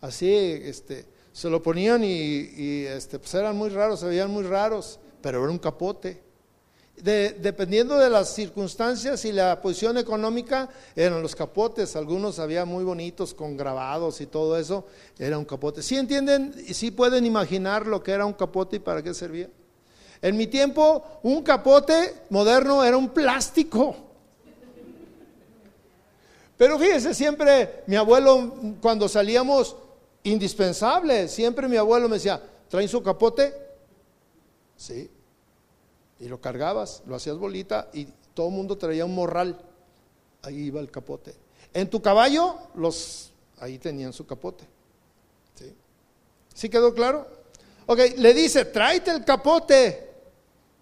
así, 0.00 0.32
este, 0.32 1.04
se 1.32 1.50
lo 1.50 1.62
ponían 1.62 2.04
y, 2.04 2.84
este, 2.86 3.18
pues 3.18 3.34
eran 3.34 3.56
muy 3.56 3.70
raros, 3.70 4.00
se 4.00 4.06
veían 4.06 4.30
muy 4.30 4.44
raros, 4.44 5.00
pero 5.20 5.42
era 5.42 5.50
un 5.50 5.58
capote 5.58 6.22
dependiendo 6.96 7.96
de 7.96 8.10
las 8.10 8.34
circunstancias 8.34 9.24
y 9.24 9.32
la 9.32 9.60
posición 9.60 9.98
económica, 9.98 10.68
eran 10.94 11.22
los 11.22 11.34
capotes, 11.34 11.96
algunos 11.96 12.38
había 12.38 12.64
muy 12.64 12.84
bonitos 12.84 13.34
con 13.34 13.56
grabados 13.56 14.20
y 14.20 14.26
todo 14.26 14.56
eso, 14.56 14.86
era 15.18 15.38
un 15.38 15.44
capote. 15.44 15.82
¿Sí 15.82 15.96
entienden 15.96 16.54
y 16.66 16.74
sí 16.74 16.90
pueden 16.90 17.26
imaginar 17.26 17.86
lo 17.86 18.02
que 18.02 18.12
era 18.12 18.26
un 18.26 18.34
capote 18.34 18.76
y 18.76 18.78
para 18.78 19.02
qué 19.02 19.14
servía? 19.14 19.48
En 20.20 20.36
mi 20.36 20.46
tiempo, 20.46 21.04
un 21.22 21.42
capote 21.42 22.14
moderno 22.30 22.84
era 22.84 22.96
un 22.96 23.08
plástico. 23.08 23.96
Pero 26.56 26.78
fíjese, 26.78 27.12
siempre 27.14 27.82
mi 27.86 27.96
abuelo, 27.96 28.54
cuando 28.80 29.08
salíamos, 29.08 29.74
indispensable, 30.22 31.26
siempre 31.26 31.66
mi 31.66 31.76
abuelo 31.76 32.08
me 32.08 32.14
decía, 32.14 32.40
¿traen 32.68 32.88
su 32.88 33.02
capote? 33.02 33.52
Sí 34.76 35.10
y 36.22 36.28
lo 36.28 36.40
cargabas, 36.40 37.02
lo 37.06 37.16
hacías 37.16 37.36
bolita 37.36 37.90
y 37.92 38.06
todo 38.32 38.46
el 38.46 38.54
mundo 38.54 38.78
traía 38.78 39.04
un 39.04 39.12
morral. 39.12 39.58
Ahí 40.42 40.66
iba 40.66 40.78
el 40.80 40.88
capote. 40.88 41.34
En 41.74 41.90
tu 41.90 42.00
caballo, 42.00 42.58
los 42.76 43.32
ahí 43.58 43.76
tenían 43.76 44.12
su 44.12 44.24
capote. 44.24 44.64
¿Sí? 45.56 45.74
¿Sí 46.54 46.68
quedó 46.68 46.94
claro? 46.94 47.26
Ok, 47.86 47.98
le 48.18 48.34
dice, 48.34 48.66
tráete 48.66 49.10
el 49.10 49.24
capote 49.24 50.12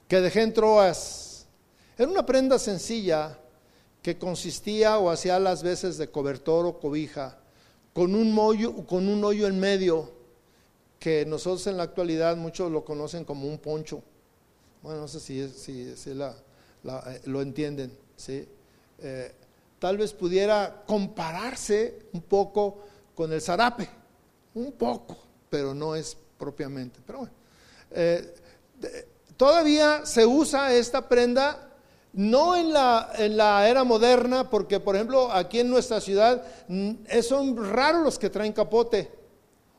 que 0.07 0.21
dejé 0.21 0.43
en 0.43 0.53
Troas. 0.53 1.47
Era 1.97 2.11
una 2.11 2.27
prenda 2.27 2.59
sencilla 2.59 3.39
que 4.03 4.19
consistía 4.19 4.99
o 4.99 5.09
hacía 5.09 5.39
las 5.39 5.63
veces 5.63 5.97
de 5.97 6.11
cobertor 6.11 6.67
o 6.67 6.79
cobija, 6.79 7.39
con 7.95 8.15
un, 8.15 8.85
con 8.85 9.09
un 9.09 9.25
hoyo 9.25 9.47
en 9.47 9.59
medio, 9.59 10.13
que 10.99 11.25
nosotros 11.25 11.67
en 11.67 11.79
la 11.79 11.85
actualidad 11.85 12.37
muchos 12.37 12.71
lo 12.71 12.85
conocen 12.85 13.25
como 13.25 13.47
un 13.47 13.57
poncho. 13.57 14.03
Bueno, 14.83 15.01
no 15.01 15.09
sé 15.09 15.21
si, 15.21 15.49
si, 15.51 15.95
eh, 16.07 17.21
lo 17.25 17.43
entienden. 17.43 17.97
¿sí? 18.17 18.49
Eh, 18.99 19.35
tal 19.79 19.99
vez 19.99 20.13
pudiera 20.13 20.83
compararse 20.87 22.07
un 22.13 22.23
poco 22.23 22.79
con 23.15 23.33
el 23.33 23.43
zarape, 23.43 23.89
un 24.55 24.73
poco, 24.73 25.17
pero 25.51 25.75
no 25.75 25.95
es 25.95 26.17
propiamente. 26.39 27.01
Pero 27.07 27.21
bueno, 27.21 27.35
eh, 27.91 28.35
todavía 29.37 30.07
se 30.07 30.25
usa 30.25 30.73
esta 30.73 31.09
prenda 31.09 31.67
No 32.13 32.57
en 32.57 32.73
la, 32.73 33.13
en 33.19 33.37
la 33.37 33.69
era 33.69 33.85
moderna, 33.85 34.51
porque 34.51 34.81
por 34.81 34.97
ejemplo 34.97 35.31
aquí 35.31 35.61
en 35.61 35.71
nuestra 35.71 36.01
ciudad 36.01 36.43
mm, 36.67 36.93
son 37.23 37.57
raros 37.57 38.03
los 38.03 38.19
que 38.19 38.31
traen 38.31 38.53
capote. 38.53 39.13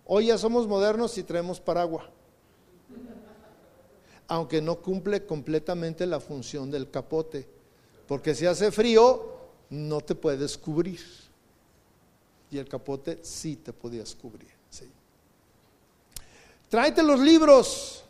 Hoy 0.05 0.27
ya 0.27 0.37
somos 0.37 0.65
modernos 0.65 1.17
y 1.17 1.23
traemos 1.23 1.59
paraguas. 1.59 2.05
Aunque 4.31 4.61
no 4.61 4.77
cumple 4.77 5.25
completamente 5.25 6.05
la 6.05 6.21
función 6.21 6.71
del 6.71 6.89
capote. 6.89 7.45
Porque 8.07 8.33
si 8.33 8.45
hace 8.45 8.71
frío, 8.71 9.25
no 9.71 9.99
te 9.99 10.15
puedes 10.15 10.57
cubrir. 10.57 11.01
Y 12.49 12.57
el 12.57 12.69
capote 12.69 13.19
sí 13.23 13.57
te 13.57 13.73
podías 13.73 14.15
cubrir. 14.15 14.47
Sí. 14.69 14.89
Tráete 16.69 17.03
los 17.03 17.19
libros. 17.19 18.05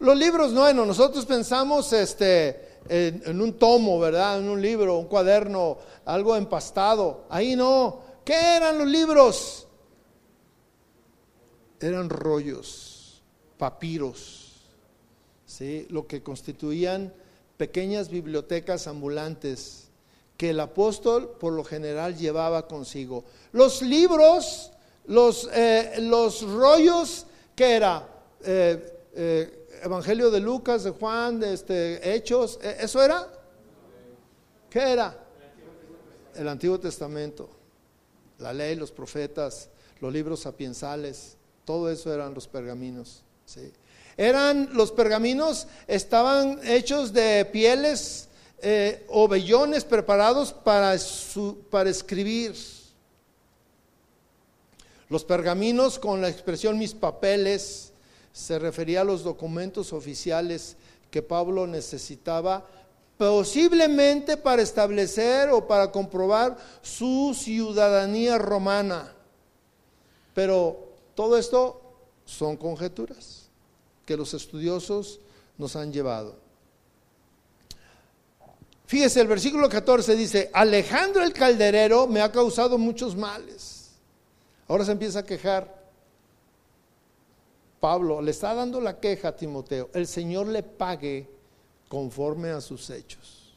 Los 0.00 0.18
libros, 0.18 0.52
bueno, 0.52 0.84
nosotros 0.84 1.24
pensamos 1.24 1.90
este, 1.94 2.80
en, 2.90 3.40
un 3.40 3.54
tomo, 3.54 3.98
¿verdad? 3.98 4.38
En 4.38 4.50
un 4.50 4.60
libro, 4.60 4.98
un 4.98 5.06
cuaderno, 5.06 5.78
algo 6.04 6.36
empastado. 6.36 7.24
Ahí 7.30 7.56
no. 7.56 8.00
¿Qué 8.22 8.56
eran 8.56 8.76
los 8.76 8.86
libros? 8.86 9.66
Eran 11.80 12.10
rollos, 12.10 13.22
papiros, 13.56 14.41
¿sí? 15.52 15.86
lo 15.90 16.06
que 16.06 16.22
constituían 16.22 17.12
pequeñas 17.56 18.08
bibliotecas 18.08 18.86
ambulantes 18.86 19.88
que 20.36 20.50
el 20.50 20.60
apóstol 20.60 21.36
por 21.38 21.52
lo 21.52 21.62
general 21.62 22.16
llevaba 22.16 22.66
consigo. 22.66 23.24
Los 23.52 23.82
libros, 23.82 24.72
los, 25.06 25.48
eh, 25.52 25.96
los 26.00 26.42
rollos, 26.42 27.26
¿qué 27.54 27.76
era? 27.76 28.08
Eh, 28.42 28.98
eh, 29.14 29.68
Evangelio 29.82 30.30
de 30.30 30.40
Lucas, 30.40 30.84
de 30.84 30.90
Juan, 30.90 31.38
de 31.38 31.52
este, 31.52 32.14
Hechos, 32.14 32.58
¿e-, 32.62 32.76
¿eso 32.80 33.02
era? 33.02 33.28
¿Qué 34.70 34.80
era? 34.80 35.18
El 36.34 36.48
Antiguo 36.48 36.80
Testamento, 36.80 37.50
la 38.38 38.54
ley, 38.54 38.74
los 38.74 38.90
profetas, 38.90 39.68
los 40.00 40.12
libros 40.12 40.40
sapiensales, 40.40 41.36
todo 41.66 41.90
eso 41.90 42.12
eran 42.12 42.32
los 42.32 42.48
pergaminos. 42.48 43.22
¿sí? 43.44 43.70
Eran 44.16 44.70
los 44.72 44.92
pergaminos, 44.92 45.66
estaban 45.86 46.60
hechos 46.64 47.12
de 47.12 47.44
pieles 47.46 48.28
eh, 48.60 49.04
o 49.08 49.26
vellones 49.26 49.84
preparados 49.84 50.52
para, 50.52 50.94
para 51.70 51.90
escribir. 51.90 52.54
Los 55.08 55.24
pergaminos 55.24 55.98
con 55.98 56.20
la 56.20 56.28
expresión 56.28 56.78
mis 56.78 56.94
papeles, 56.94 57.92
se 58.32 58.58
refería 58.58 59.02
a 59.02 59.04
los 59.04 59.22
documentos 59.22 59.92
oficiales 59.92 60.76
que 61.10 61.20
Pablo 61.20 61.66
necesitaba 61.66 62.66
posiblemente 63.18 64.38
para 64.38 64.62
establecer 64.62 65.50
o 65.50 65.66
para 65.66 65.92
comprobar 65.92 66.56
su 66.80 67.36
ciudadanía 67.38 68.38
romana. 68.38 69.12
Pero 70.34 70.88
todo 71.14 71.36
esto 71.36 71.80
son 72.24 72.56
conjeturas 72.56 73.41
que 74.04 74.16
los 74.16 74.34
estudiosos 74.34 75.20
nos 75.58 75.76
han 75.76 75.92
llevado. 75.92 76.36
Fíjese, 78.86 79.20
el 79.20 79.26
versículo 79.26 79.68
14 79.68 80.16
dice, 80.16 80.50
Alejandro 80.52 81.22
el 81.22 81.32
calderero 81.32 82.06
me 82.06 82.20
ha 82.20 82.30
causado 82.30 82.76
muchos 82.76 83.16
males. 83.16 83.92
Ahora 84.68 84.84
se 84.84 84.92
empieza 84.92 85.20
a 85.20 85.24
quejar. 85.24 85.82
Pablo 87.80 88.20
le 88.20 88.30
está 88.30 88.54
dando 88.54 88.80
la 88.80 89.00
queja 89.00 89.28
a 89.28 89.36
Timoteo, 89.36 89.90
el 89.92 90.06
Señor 90.06 90.46
le 90.46 90.62
pague 90.62 91.28
conforme 91.88 92.50
a 92.50 92.60
sus 92.60 92.88
hechos. 92.90 93.52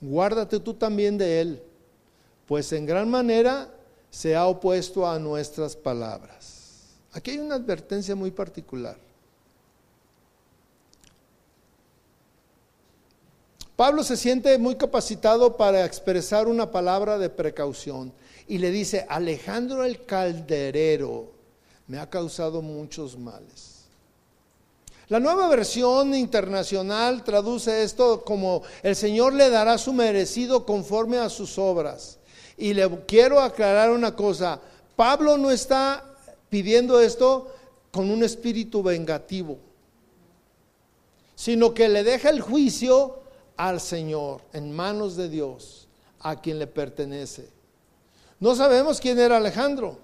Guárdate 0.00 0.60
tú 0.60 0.74
también 0.74 1.18
de 1.18 1.40
él, 1.40 1.62
pues 2.46 2.72
en 2.72 2.86
gran 2.86 3.10
manera 3.10 3.74
se 4.10 4.36
ha 4.36 4.46
opuesto 4.46 5.08
a 5.08 5.18
nuestras 5.18 5.74
palabras. 5.74 6.43
Aquí 7.14 7.30
hay 7.30 7.38
una 7.38 7.54
advertencia 7.54 8.16
muy 8.16 8.32
particular. 8.32 8.96
Pablo 13.76 14.04
se 14.04 14.16
siente 14.16 14.56
muy 14.58 14.76
capacitado 14.76 15.56
para 15.56 15.84
expresar 15.84 16.46
una 16.48 16.70
palabra 16.70 17.18
de 17.18 17.30
precaución 17.30 18.12
y 18.46 18.58
le 18.58 18.70
dice, 18.70 19.06
Alejandro 19.08 19.84
el 19.84 20.04
calderero, 20.04 21.32
me 21.86 21.98
ha 21.98 22.08
causado 22.10 22.62
muchos 22.62 23.16
males. 23.16 23.74
La 25.08 25.20
nueva 25.20 25.48
versión 25.48 26.14
internacional 26.14 27.22
traduce 27.24 27.82
esto 27.82 28.24
como 28.24 28.62
el 28.82 28.96
Señor 28.96 29.34
le 29.34 29.50
dará 29.50 29.76
su 29.76 29.92
merecido 29.92 30.64
conforme 30.64 31.18
a 31.18 31.28
sus 31.28 31.58
obras. 31.58 32.18
Y 32.56 32.74
le 32.74 32.88
quiero 33.06 33.40
aclarar 33.40 33.90
una 33.90 34.16
cosa, 34.16 34.60
Pablo 34.96 35.36
no 35.36 35.50
está 35.50 36.13
pidiendo 36.54 37.00
esto 37.00 37.52
con 37.90 38.08
un 38.08 38.22
espíritu 38.22 38.80
vengativo, 38.80 39.58
sino 41.34 41.74
que 41.74 41.88
le 41.88 42.04
deja 42.04 42.30
el 42.30 42.40
juicio 42.40 43.24
al 43.56 43.80
Señor 43.80 44.40
en 44.52 44.70
manos 44.70 45.16
de 45.16 45.28
Dios, 45.28 45.88
a 46.20 46.40
quien 46.40 46.60
le 46.60 46.68
pertenece. 46.68 47.48
No 48.38 48.54
sabemos 48.54 49.00
quién 49.00 49.18
era 49.18 49.38
Alejandro. 49.38 49.98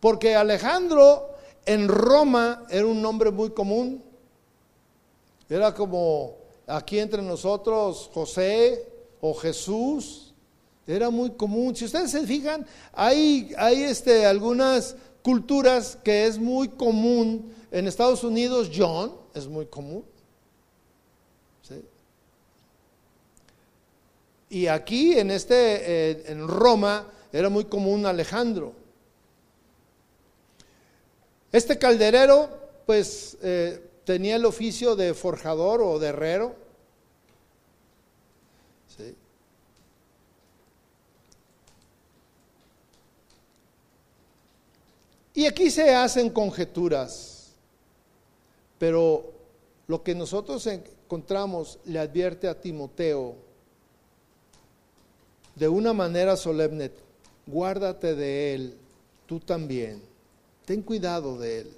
Porque 0.00 0.34
Alejandro 0.34 1.30
en 1.64 1.86
Roma 1.86 2.64
era 2.68 2.86
un 2.86 3.00
nombre 3.00 3.30
muy 3.30 3.50
común. 3.50 4.02
Era 5.48 5.72
como 5.72 6.38
aquí 6.66 6.98
entre 6.98 7.22
nosotros 7.22 8.10
José 8.12 8.84
o 9.20 9.32
Jesús. 9.32 10.34
Era 10.88 11.10
muy 11.10 11.30
común. 11.30 11.74
Si 11.74 11.84
ustedes 11.84 12.10
se 12.10 12.26
fijan, 12.26 12.64
hay, 12.92 13.52
hay 13.56 13.82
este, 13.84 14.24
algunas 14.24 14.96
culturas 15.26 15.98
que 16.04 16.24
es 16.24 16.38
muy 16.38 16.68
común. 16.68 17.52
En 17.72 17.88
Estados 17.88 18.22
Unidos, 18.22 18.70
John 18.72 19.12
es 19.34 19.48
muy 19.48 19.66
común. 19.66 20.04
Y 24.48 24.68
aquí 24.68 25.18
en, 25.18 25.32
este, 25.32 25.56
eh, 25.56 26.24
en 26.28 26.46
Roma 26.46 27.10
era 27.32 27.48
muy 27.48 27.64
común 27.64 28.06
Alejandro. 28.06 28.72
Este 31.50 31.76
calderero, 31.76 32.48
pues, 32.86 33.36
eh, 33.42 33.82
tenía 34.04 34.36
el 34.36 34.44
oficio 34.44 34.94
de 34.94 35.12
forjador 35.12 35.82
o 35.82 35.98
de 35.98 36.06
herrero. 36.06 36.54
Y 45.36 45.44
aquí 45.44 45.70
se 45.70 45.94
hacen 45.94 46.30
conjeturas, 46.30 47.52
pero 48.78 49.34
lo 49.86 50.02
que 50.02 50.14
nosotros 50.14 50.66
encontramos 50.66 51.78
le 51.84 51.98
advierte 51.98 52.48
a 52.48 52.58
Timoteo 52.58 53.36
de 55.54 55.68
una 55.68 55.92
manera 55.92 56.36
solemne, 56.36 56.90
guárdate 57.46 58.14
de 58.14 58.54
él, 58.54 58.74
tú 59.26 59.38
también 59.38 60.00
ten 60.64 60.80
cuidado 60.80 61.38
de 61.38 61.60
él. 61.60 61.72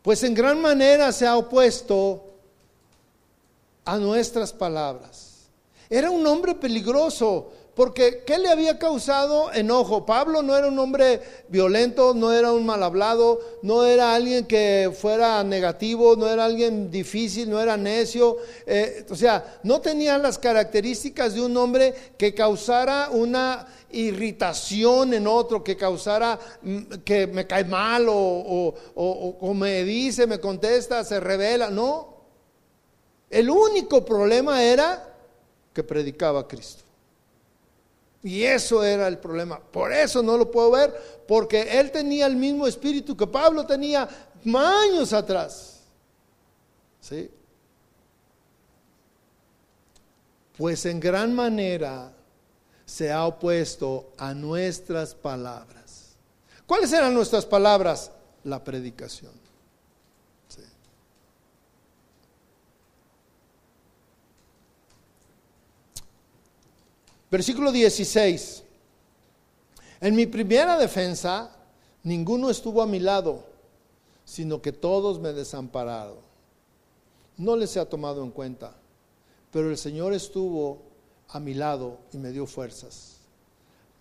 Pues 0.00 0.22
en 0.22 0.34
gran 0.34 0.60
manera 0.60 1.10
se 1.10 1.26
ha 1.26 1.36
opuesto 1.36 2.24
a 3.84 3.98
nuestras 3.98 4.52
palabras. 4.52 5.48
Era 5.90 6.08
un 6.08 6.24
hombre 6.24 6.54
peligroso, 6.54 7.50
porque 7.74 8.22
¿qué 8.24 8.38
le 8.38 8.48
había 8.48 8.78
causado 8.78 9.52
enojo? 9.52 10.06
Pablo 10.06 10.42
no 10.42 10.56
era 10.56 10.68
un 10.68 10.78
hombre 10.78 11.20
violento, 11.48 12.14
no 12.14 12.32
era 12.32 12.52
un 12.52 12.64
mal 12.64 12.82
hablado, 12.82 13.40
no 13.62 13.84
era 13.84 14.14
alguien 14.14 14.46
que 14.46 14.92
fuera 14.96 15.42
negativo, 15.42 16.14
no 16.14 16.28
era 16.28 16.44
alguien 16.44 16.90
difícil, 16.90 17.50
no 17.50 17.60
era 17.60 17.76
necio. 17.76 18.36
Eh, 18.64 19.04
o 19.10 19.16
sea, 19.16 19.58
no 19.64 19.80
tenía 19.80 20.18
las 20.18 20.38
características 20.38 21.34
de 21.34 21.40
un 21.40 21.56
hombre 21.56 21.94
que 22.16 22.32
causara 22.32 23.08
una 23.10 23.66
irritación 23.90 25.14
en 25.14 25.26
otro, 25.26 25.64
que 25.64 25.76
causara 25.76 26.38
mm, 26.62 26.82
que 27.04 27.26
me 27.26 27.46
cae 27.46 27.64
mal 27.64 28.06
o, 28.08 28.74
o, 28.94 29.54
me 29.54 29.82
dice, 29.82 30.28
me 30.28 30.38
contesta, 30.38 31.02
se 31.02 31.18
revela. 31.18 31.70
No. 31.70 32.14
El 33.30 33.50
único 33.50 34.04
problema 34.04 34.62
era 34.62 35.12
que 35.72 35.82
predicaba 35.82 36.40
a 36.40 36.46
Cristo. 36.46 36.83
Y 38.24 38.42
eso 38.42 38.82
era 38.82 39.06
el 39.06 39.18
problema. 39.18 39.60
Por 39.60 39.92
eso 39.92 40.22
no 40.22 40.38
lo 40.38 40.50
puedo 40.50 40.70
ver, 40.70 41.22
porque 41.28 41.78
él 41.78 41.90
tenía 41.90 42.26
el 42.26 42.34
mismo 42.34 42.66
espíritu 42.66 43.14
que 43.14 43.26
Pablo 43.26 43.66
tenía 43.66 44.08
años 44.52 45.12
atrás. 45.12 45.82
¿Sí? 47.02 47.30
Pues 50.56 50.86
en 50.86 51.00
gran 51.00 51.34
manera 51.34 52.12
se 52.86 53.12
ha 53.12 53.26
opuesto 53.26 54.12
a 54.16 54.32
nuestras 54.32 55.14
palabras. 55.14 56.16
¿Cuáles 56.66 56.90
eran 56.94 57.12
nuestras 57.12 57.44
palabras? 57.44 58.10
La 58.44 58.64
predicación. 58.64 59.43
Versículo 67.34 67.72
16. 67.72 68.62
En 70.00 70.14
mi 70.14 70.24
primera 70.24 70.78
defensa, 70.78 71.50
ninguno 72.04 72.48
estuvo 72.48 72.80
a 72.80 72.86
mi 72.86 73.00
lado, 73.00 73.42
sino 74.24 74.62
que 74.62 74.70
todos 74.70 75.18
me 75.18 75.32
desampararon. 75.32 76.18
No 77.36 77.56
les 77.56 77.76
ha 77.76 77.86
tomado 77.86 78.22
en 78.22 78.30
cuenta, 78.30 78.76
pero 79.50 79.68
el 79.68 79.76
Señor 79.76 80.14
estuvo 80.14 80.78
a 81.28 81.40
mi 81.40 81.54
lado 81.54 81.98
y 82.12 82.18
me 82.18 82.30
dio 82.30 82.46
fuerzas, 82.46 83.16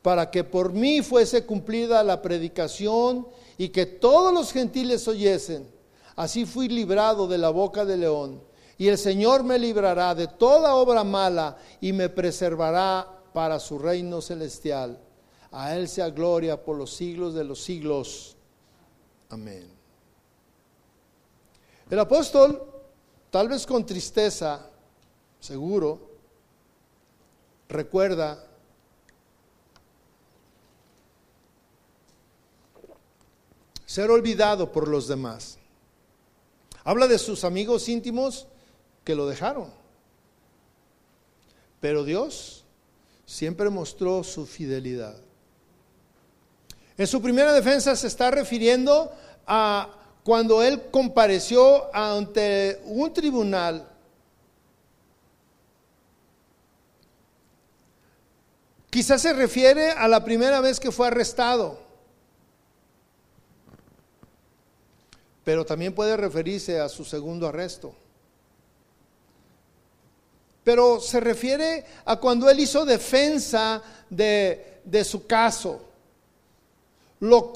para 0.03 0.29
que 0.29 0.43
por 0.43 0.71
mí 0.71 1.01
fuese 1.01 1.43
cumplida 1.43 2.03
la 2.03 2.21
predicación 2.21 3.27
y 3.57 3.69
que 3.69 3.87
todos 3.87 4.31
los 4.31 4.51
gentiles 4.51 5.07
oyesen. 5.07 5.67
Así 6.15 6.45
fui 6.45 6.67
librado 6.67 7.27
de 7.27 7.39
la 7.39 7.49
boca 7.49 7.83
del 7.83 8.01
león. 8.01 8.43
Y 8.77 8.89
el 8.89 8.99
Señor 8.99 9.43
me 9.43 9.57
librará 9.57 10.13
de 10.13 10.27
toda 10.27 10.75
obra 10.75 11.03
mala 11.03 11.57
y 11.81 11.93
me 11.93 12.09
preservará 12.09 13.22
para 13.33 13.59
su 13.59 13.79
reino 13.79 14.21
celestial. 14.21 14.99
A 15.51 15.75
Él 15.75 15.87
sea 15.87 16.09
gloria 16.09 16.63
por 16.63 16.77
los 16.77 16.93
siglos 16.93 17.33
de 17.33 17.43
los 17.43 17.61
siglos. 17.61 18.35
Amén. 19.29 19.67
El 21.89 21.99
apóstol, 21.99 22.63
tal 23.29 23.49
vez 23.49 23.65
con 23.65 23.85
tristeza, 23.85 24.69
seguro, 25.39 26.11
recuerda 27.67 28.47
ser 33.85 34.09
olvidado 34.09 34.71
por 34.71 34.87
los 34.87 35.07
demás. 35.07 35.59
Habla 36.83 37.07
de 37.07 37.19
sus 37.19 37.43
amigos 37.43 37.87
íntimos 37.89 38.47
que 39.03 39.15
lo 39.15 39.27
dejaron. 39.27 39.71
Pero 41.79 42.03
Dios 42.03 42.62
siempre 43.33 43.69
mostró 43.69 44.23
su 44.23 44.45
fidelidad. 44.45 45.15
En 46.97 47.07
su 47.07 47.21
primera 47.21 47.51
defensa 47.53 47.95
se 47.95 48.07
está 48.07 48.29
refiriendo 48.29 49.11
a 49.47 49.89
cuando 50.23 50.61
él 50.61 50.83
compareció 50.91 51.93
ante 51.93 52.79
un 52.85 53.11
tribunal 53.13 53.89
Quizás 58.93 59.23
se 59.23 59.33
refiere 59.33 59.89
a 59.89 60.07
la 60.07 60.23
primera 60.23 60.61
vez 60.61 60.79
que 60.79 60.91
fue 60.91 61.07
arrestado, 61.07 61.79
pero 65.43 65.65
también 65.65 65.95
puede 65.95 66.15
referirse 66.15 66.79
a 66.79 66.87
su 66.87 67.03
segundo 67.03 67.47
arresto. 67.47 67.95
Pero 70.63 70.99
se 70.99 71.19
refiere 71.19 71.85
a 72.05 72.17
cuando 72.17 72.49
él 72.49 72.59
hizo 72.59 72.85
defensa 72.85 73.81
de, 74.09 74.81
de 74.85 75.03
su 75.03 75.27
caso 75.27 75.93
lo 77.23 77.53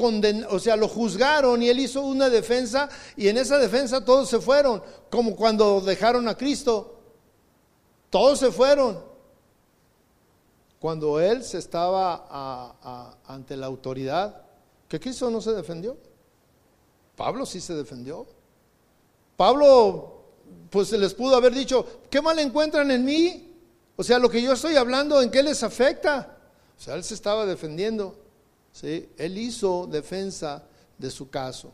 o 0.50 0.60
sea, 0.60 0.78
lo 0.78 0.88
juzgaron 0.88 1.62
y 1.62 1.68
él 1.68 1.80
hizo 1.80 2.02
una 2.02 2.30
defensa 2.30 2.88
y 3.18 3.28
en 3.28 3.38
esa 3.38 3.58
defensa 3.58 4.04
todos 4.06 4.30
se 4.30 4.40
fueron, 4.40 4.82
como 5.10 5.36
cuando 5.36 5.82
dejaron 5.82 6.26
a 6.30 6.38
Cristo. 6.38 6.96
Todos 8.10 8.40
se 8.40 8.50
fueron. 8.50 9.04
Cuando 10.80 11.20
él 11.20 11.44
se 11.44 11.58
estaba 11.58 13.18
ante 13.26 13.58
la 13.58 13.66
autoridad, 13.66 14.42
que 14.88 15.02
Cristo 15.02 15.30
no 15.30 15.42
se 15.42 15.52
defendió. 15.52 15.98
Pablo 17.18 17.46
sí 17.46 17.60
se 17.60 17.74
defendió. 17.74 18.26
Pablo, 19.36 20.17
pues 20.70 20.90
se 20.90 20.98
les 20.98 21.14
pudo 21.14 21.36
haber 21.36 21.54
dicho, 21.54 22.02
¿qué 22.10 22.22
mal 22.22 22.38
encuentran 22.40 22.92
en 22.92 23.06
mí? 23.06 23.56
O 23.96 24.04
sea, 24.04 24.20
lo 24.20 24.30
que 24.30 24.42
yo 24.42 24.54
estoy 24.54 24.76
hablando, 24.76 25.22
¿en 25.22 25.32
qué 25.32 25.42
les 25.42 25.64
afecta? 25.64 26.38
O 26.78 26.82
sea, 26.82 26.96
él 26.96 27.04
se 27.04 27.14
estaba 27.14 27.46
defendiendo. 27.46 28.16
Él 28.82 29.38
hizo 29.38 29.88
defensa 29.88 30.64
de 30.98 31.10
su 31.10 31.30
caso. 31.30 31.72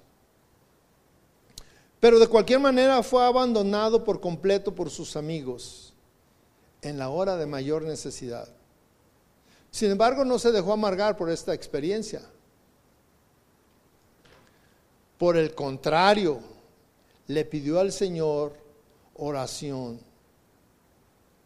Pero 1.99 2.19
de 2.19 2.27
cualquier 2.27 2.59
manera 2.59 3.03
fue 3.03 3.25
abandonado 3.25 4.03
por 4.03 4.19
completo 4.19 4.73
por 4.73 4.89
sus 4.89 5.15
amigos 5.15 5.93
en 6.81 6.97
la 6.97 7.09
hora 7.09 7.37
de 7.37 7.45
mayor 7.45 7.83
necesidad. 7.83 8.47
Sin 9.71 9.91
embargo, 9.91 10.23
no 10.23 10.37
se 10.37 10.51
dejó 10.51 10.73
amargar 10.73 11.17
por 11.17 11.29
esta 11.29 11.53
experiencia. 11.53 12.21
Por 15.17 15.35
el 15.35 15.55
contrario, 15.55 16.39
le 17.27 17.45
pidió 17.45 17.79
al 17.79 17.91
Señor 17.91 18.62
oración 19.15 19.99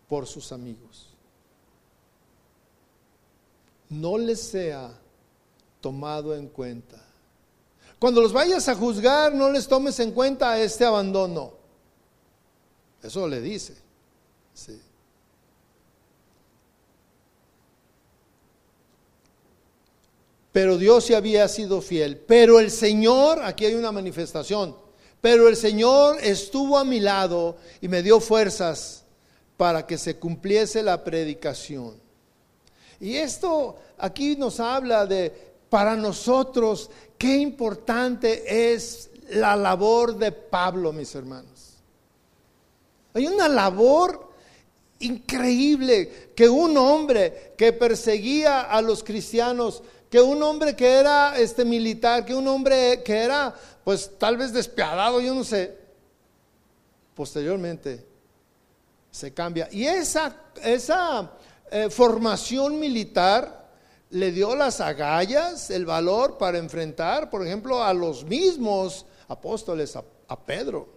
por 0.07 0.25
sus 0.25 0.51
amigos. 0.51 1.09
No 3.89 4.17
les 4.17 4.41
sea 4.41 4.91
tomado 5.81 6.35
en 6.35 6.47
cuenta. 6.47 7.01
Cuando 7.99 8.21
los 8.21 8.33
vayas 8.33 8.67
a 8.67 8.75
juzgar, 8.75 9.33
no 9.33 9.49
les 9.51 9.67
tomes 9.67 9.99
en 9.99 10.11
cuenta 10.11 10.59
este 10.59 10.85
abandono. 10.85 11.53
Eso 13.01 13.27
le 13.27 13.41
dice. 13.41 13.75
Pero 20.51 20.77
Dios 20.77 21.05
sí 21.05 21.13
había 21.13 21.47
sido 21.47 21.81
fiel. 21.81 22.17
Pero 22.17 22.59
el 22.59 22.71
Señor, 22.71 23.41
aquí 23.43 23.65
hay 23.65 23.75
una 23.75 23.91
manifestación, 23.91 24.75
pero 25.21 25.47
el 25.47 25.55
Señor 25.55 26.17
estuvo 26.21 26.77
a 26.77 26.85
mi 26.85 26.99
lado 26.99 27.57
y 27.81 27.87
me 27.87 28.03
dio 28.03 28.19
fuerzas 28.19 29.03
para 29.57 29.85
que 29.85 29.97
se 29.97 30.17
cumpliese 30.17 30.83
la 30.83 31.03
predicación. 31.03 31.95
Y 32.99 33.15
esto 33.15 33.77
aquí 33.97 34.35
nos 34.35 34.59
habla 34.59 35.05
de 35.05 35.47
para 35.69 35.95
nosotros 35.95 36.89
qué 37.17 37.37
importante 37.37 38.73
es 38.73 39.09
la 39.29 39.55
labor 39.55 40.17
de 40.17 40.31
Pablo, 40.31 40.93
mis 40.93 41.13
hermanos. 41.15 41.73
Hay 43.13 43.27
una 43.27 43.47
labor 43.47 44.31
increíble 44.99 46.31
que 46.35 46.47
un 46.47 46.77
hombre 46.77 47.53
que 47.57 47.73
perseguía 47.73 48.61
a 48.61 48.81
los 48.81 49.03
cristianos, 49.03 49.83
que 50.09 50.21
un 50.21 50.41
hombre 50.41 50.75
que 50.75 50.87
era 50.87 51.37
este 51.37 51.65
militar, 51.65 52.25
que 52.25 52.33
un 52.33 52.47
hombre 52.47 53.01
que 53.03 53.13
era 53.13 53.53
pues 53.87 54.11
tal 54.17 54.35
vez 54.35 54.51
despiadado, 54.51 55.21
yo 55.21 55.33
no 55.33 55.45
sé, 55.45 55.73
posteriormente 57.15 58.05
se 59.09 59.33
cambia. 59.33 59.69
Y 59.71 59.85
esa, 59.85 60.35
esa 60.61 61.31
eh, 61.71 61.89
formación 61.89 62.81
militar 62.81 63.69
le 64.09 64.33
dio 64.33 64.57
las 64.57 64.81
agallas, 64.81 65.69
el 65.69 65.85
valor 65.85 66.37
para 66.37 66.57
enfrentar, 66.57 67.29
por 67.29 67.47
ejemplo, 67.47 67.81
a 67.81 67.93
los 67.93 68.25
mismos 68.25 69.05
apóstoles, 69.29 69.95
a, 69.95 70.03
a 70.27 70.37
Pedro, 70.37 70.89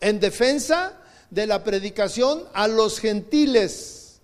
en 0.00 0.18
defensa 0.18 1.00
de 1.30 1.46
la 1.46 1.62
predicación 1.62 2.48
a 2.52 2.66
los 2.66 2.98
gentiles, 2.98 4.20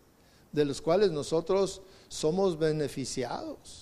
de 0.51 0.65
los 0.65 0.83
cuales 0.83 1.13
nosotros 1.13 1.81
somos 2.09 2.59
beneficiados. 2.59 3.82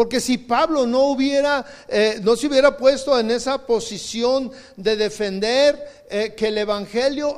Porque 0.00 0.18
si 0.18 0.38
Pablo 0.38 0.86
no 0.86 1.08
hubiera, 1.08 1.62
eh, 1.86 2.20
no 2.22 2.34
se 2.34 2.46
hubiera 2.46 2.74
puesto 2.74 3.18
en 3.18 3.30
esa 3.30 3.66
posición 3.66 4.50
de 4.74 4.96
defender 4.96 6.06
eh, 6.08 6.32
que 6.34 6.48
el 6.48 6.56
Evangelio 6.56 7.36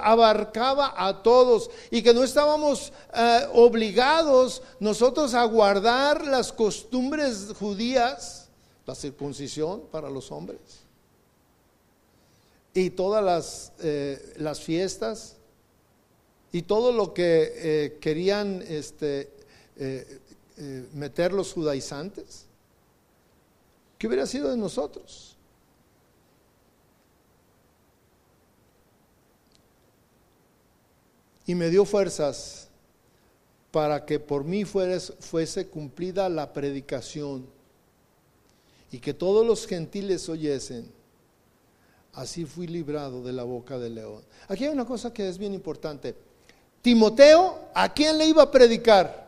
abarcaba 0.00 0.94
a 0.96 1.22
todos 1.22 1.70
y 1.90 2.00
que 2.00 2.14
no 2.14 2.24
estábamos 2.24 2.94
eh, 3.12 3.46
obligados 3.52 4.62
nosotros 4.80 5.34
a 5.34 5.44
guardar 5.44 6.26
las 6.26 6.50
costumbres 6.50 7.48
judías, 7.58 8.48
la 8.86 8.94
circuncisión 8.94 9.82
para 9.92 10.08
los 10.08 10.32
hombres 10.32 10.60
y 12.72 12.88
todas 12.88 13.22
las, 13.22 13.72
las 14.38 14.60
fiestas 14.60 15.36
y 16.52 16.62
todo 16.62 16.90
lo 16.90 17.12
que 17.12 17.98
querían 18.00 18.64
este, 18.66 19.30
eh, 20.58 20.88
meter 20.92 21.32
los 21.32 21.52
judaizantes? 21.52 22.46
¿Qué 23.96 24.06
hubiera 24.06 24.26
sido 24.26 24.50
de 24.50 24.56
nosotros? 24.56 25.36
Y 31.46 31.54
me 31.54 31.70
dio 31.70 31.84
fuerzas 31.84 32.68
para 33.70 34.04
que 34.04 34.18
por 34.18 34.44
mí 34.44 34.64
fuese 34.64 35.68
cumplida 35.68 36.28
la 36.28 36.52
predicación 36.52 37.46
y 38.90 38.98
que 38.98 39.14
todos 39.14 39.46
los 39.46 39.66
gentiles 39.66 40.28
oyesen. 40.28 40.90
Así 42.12 42.44
fui 42.44 42.66
librado 42.66 43.22
de 43.22 43.32
la 43.32 43.44
boca 43.44 43.78
del 43.78 43.94
león. 43.94 44.24
Aquí 44.48 44.64
hay 44.64 44.72
una 44.72 44.84
cosa 44.84 45.12
que 45.12 45.28
es 45.28 45.38
bien 45.38 45.54
importante. 45.54 46.16
Timoteo, 46.82 47.68
¿a 47.74 47.92
quién 47.92 48.18
le 48.18 48.26
iba 48.26 48.42
a 48.42 48.50
predicar? 48.50 49.27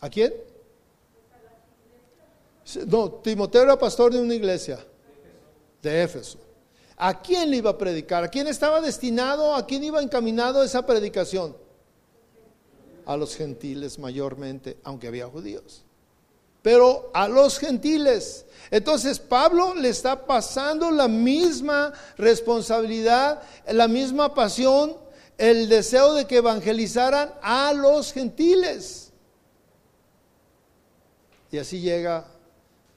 ¿A 0.00 0.08
quién? 0.08 0.32
No, 2.86 3.10
Timoteo 3.10 3.62
era 3.62 3.78
pastor 3.78 4.12
de 4.12 4.20
una 4.20 4.34
iglesia, 4.34 4.78
de 5.82 6.02
Éfeso. 6.02 6.38
¿A 6.96 7.20
quién 7.20 7.50
le 7.50 7.56
iba 7.58 7.70
a 7.70 7.78
predicar? 7.78 8.24
¿A 8.24 8.28
quién 8.28 8.46
estaba 8.46 8.80
destinado? 8.80 9.54
¿A 9.54 9.66
quién 9.66 9.82
iba 9.82 10.02
encaminado 10.02 10.62
esa 10.62 10.84
predicación? 10.84 11.56
A 13.06 13.16
los 13.16 13.34
gentiles 13.34 13.98
mayormente, 13.98 14.76
aunque 14.84 15.08
había 15.08 15.26
judíos. 15.26 15.82
Pero 16.62 17.10
a 17.14 17.26
los 17.26 17.58
gentiles. 17.58 18.44
Entonces 18.70 19.18
Pablo 19.18 19.74
le 19.74 19.88
está 19.88 20.26
pasando 20.26 20.90
la 20.90 21.08
misma 21.08 21.92
responsabilidad, 22.18 23.42
la 23.66 23.88
misma 23.88 24.34
pasión, 24.34 24.96
el 25.38 25.70
deseo 25.70 26.12
de 26.12 26.26
que 26.26 26.36
evangelizaran 26.36 27.32
a 27.40 27.72
los 27.72 28.12
gentiles. 28.12 29.09
Y 31.52 31.58
así 31.58 31.80
llega, 31.80 32.26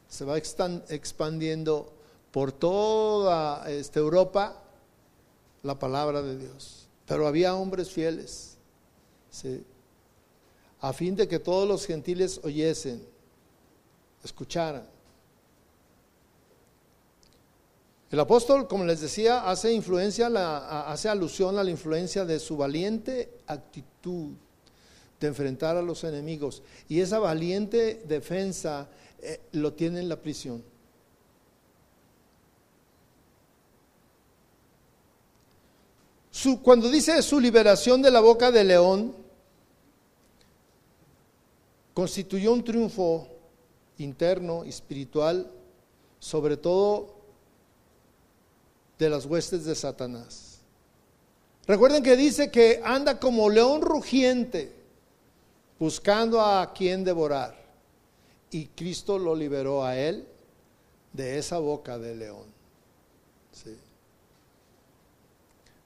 se 0.07 0.25
va 0.25 0.37
expandiendo 0.37 1.91
por 2.31 2.51
toda 2.51 3.69
esta 3.69 3.99
Europa 3.99 4.61
la 5.63 5.77
palabra 5.77 6.21
de 6.21 6.37
Dios. 6.37 6.87
Pero 7.05 7.27
había 7.27 7.55
hombres 7.55 7.89
fieles, 7.89 8.57
a 10.79 10.93
fin 10.93 11.15
de 11.15 11.27
que 11.27 11.39
todos 11.39 11.67
los 11.67 11.85
gentiles 11.85 12.39
oyesen, 12.43 13.03
escucharan. 14.23 14.87
El 18.11 18.19
apóstol, 18.19 18.67
como 18.67 18.85
les 18.85 19.01
decía, 19.01 19.49
hace 19.49 19.73
influencia, 19.73 20.27
hace 20.91 21.09
alusión 21.09 21.57
a 21.57 21.63
la 21.63 21.71
influencia 21.71 22.25
de 22.25 22.39
su 22.39 22.55
valiente 22.55 23.39
actitud 23.47 24.33
de 25.23 25.29
enfrentar 25.29 25.77
a 25.77 25.81
los 25.81 26.03
enemigos. 26.03 26.61
Y 26.89 26.99
esa 26.99 27.17
valiente 27.17 28.03
defensa 28.05 28.89
eh, 29.21 29.39
lo 29.53 29.71
tiene 29.71 30.01
en 30.01 30.09
la 30.09 30.17
prisión. 30.17 30.63
cuando 36.61 36.89
dice 36.89 37.21
su 37.21 37.39
liberación 37.39 38.01
de 38.01 38.11
la 38.11 38.19
boca 38.19 38.51
del 38.51 38.67
león, 38.67 39.15
constituyó 41.93 42.51
un 42.51 42.65
triunfo 42.65 43.29
interno, 43.97 44.65
espiritual, 44.65 45.49
sobre 46.19 46.57
todo 46.57 47.15
de 48.99 49.09
las 49.09 49.25
huestes 49.25 49.63
de 49.63 49.73
Satanás. 49.73 50.59
Recuerden 51.65 52.03
que 52.03 52.17
dice 52.17 52.51
que 52.51 52.81
anda 52.83 53.21
como 53.21 53.49
león 53.49 53.81
rugiente 53.81 54.82
buscando 55.83 56.39
a 56.39 56.71
quien 56.71 57.03
devorar. 57.03 57.53
Y 58.51 58.67
Cristo 58.67 59.19
lo 59.19 59.35
liberó 59.35 59.83
a 59.83 59.97
él 59.97 60.25
de 61.11 61.37
esa 61.37 61.57
boca 61.57 61.99
de 61.99 62.15
león. 62.15 62.45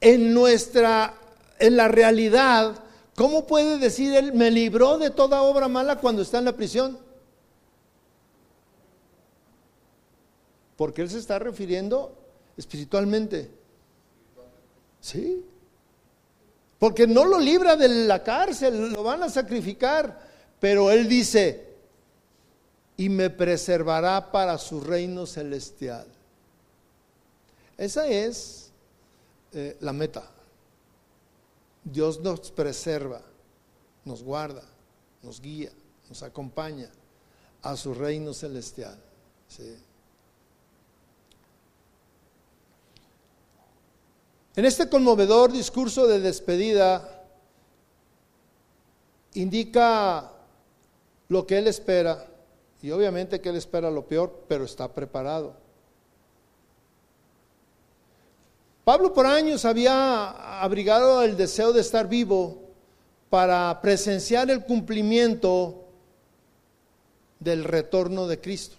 en 0.00 0.34
nuestra, 0.34 1.14
en 1.58 1.76
la 1.76 1.88
realidad, 1.88 2.85
¿Cómo 3.16 3.46
puede 3.46 3.78
decir 3.78 4.14
él, 4.14 4.34
me 4.34 4.50
libró 4.50 4.98
de 4.98 5.08
toda 5.08 5.40
obra 5.40 5.68
mala 5.68 5.96
cuando 5.96 6.20
está 6.20 6.38
en 6.38 6.44
la 6.44 6.52
prisión? 6.52 6.98
Porque 10.76 11.00
él 11.00 11.08
se 11.08 11.18
está 11.18 11.38
refiriendo 11.38 12.14
espiritualmente. 12.58 13.50
Sí. 15.00 15.42
Porque 16.78 17.06
no 17.06 17.24
lo 17.24 17.40
libra 17.40 17.74
de 17.74 17.88
la 17.88 18.22
cárcel, 18.22 18.92
lo 18.92 19.02
van 19.02 19.22
a 19.22 19.30
sacrificar. 19.30 20.20
Pero 20.60 20.90
él 20.90 21.08
dice, 21.08 21.64
y 22.98 23.08
me 23.08 23.30
preservará 23.30 24.30
para 24.30 24.58
su 24.58 24.78
reino 24.78 25.24
celestial. 25.24 26.06
Esa 27.78 28.06
es 28.08 28.70
eh, 29.54 29.78
la 29.80 29.94
meta. 29.94 30.35
Dios 31.86 32.18
nos 32.20 32.50
preserva, 32.50 33.22
nos 34.04 34.20
guarda, 34.20 34.64
nos 35.22 35.40
guía, 35.40 35.70
nos 36.08 36.20
acompaña 36.24 36.90
a 37.62 37.76
su 37.76 37.94
reino 37.94 38.34
celestial. 38.34 38.98
En 44.56 44.64
este 44.64 44.88
conmovedor 44.88 45.52
discurso 45.52 46.08
de 46.08 46.18
despedida 46.18 47.24
indica 49.34 50.32
lo 51.28 51.46
que 51.46 51.58
él 51.58 51.68
espera, 51.68 52.26
y 52.82 52.90
obviamente 52.90 53.40
que 53.40 53.50
él 53.50 53.56
espera 53.56 53.92
lo 53.92 54.08
peor, 54.08 54.44
pero 54.48 54.64
está 54.64 54.92
preparado. 54.92 55.65
Pablo 58.86 59.12
por 59.12 59.26
años 59.26 59.64
había 59.64 60.60
abrigado 60.62 61.20
el 61.24 61.36
deseo 61.36 61.72
de 61.72 61.80
estar 61.80 62.06
vivo 62.06 62.62
para 63.28 63.80
presenciar 63.80 64.48
el 64.48 64.64
cumplimiento 64.64 65.86
del 67.40 67.64
retorno 67.64 68.28
de 68.28 68.40
Cristo. 68.40 68.76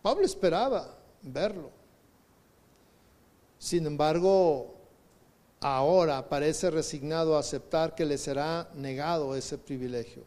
Pablo 0.00 0.24
esperaba 0.24 0.96
verlo. 1.20 1.68
Sin 3.58 3.84
embargo, 3.84 4.76
ahora 5.60 6.26
parece 6.26 6.70
resignado 6.70 7.36
a 7.36 7.40
aceptar 7.40 7.94
que 7.94 8.06
le 8.06 8.16
será 8.16 8.70
negado 8.76 9.36
ese 9.36 9.58
privilegio. 9.58 10.22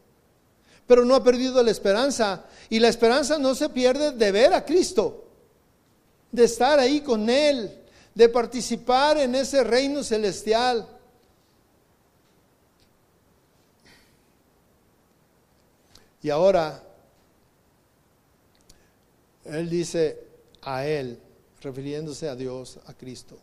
Pero 0.86 1.04
no 1.06 1.16
ha 1.16 1.24
perdido 1.24 1.64
la 1.64 1.72
esperanza 1.72 2.46
y 2.70 2.78
la 2.78 2.90
esperanza 2.90 3.40
no 3.40 3.56
se 3.56 3.68
pierde 3.68 4.12
de 4.12 4.32
ver 4.32 4.54
a 4.54 4.64
Cristo, 4.64 5.26
de 6.32 6.44
estar 6.44 6.78
ahí 6.78 7.02
con 7.02 7.28
Él, 7.32 7.82
de 8.16 8.30
participar 8.30 9.18
en 9.18 9.36
ese 9.36 9.64
reino 9.64 10.02
celestial. 10.02 10.88
Y 16.24 16.30
ahora, 16.30 16.82
Él 19.44 19.70
dice 19.70 20.24
a 20.62 20.88
Él, 20.88 21.20
refiriéndose 21.62 22.30
a 22.30 22.36
Dios, 22.36 22.80
a 22.86 22.94
Cristo, 22.94 23.38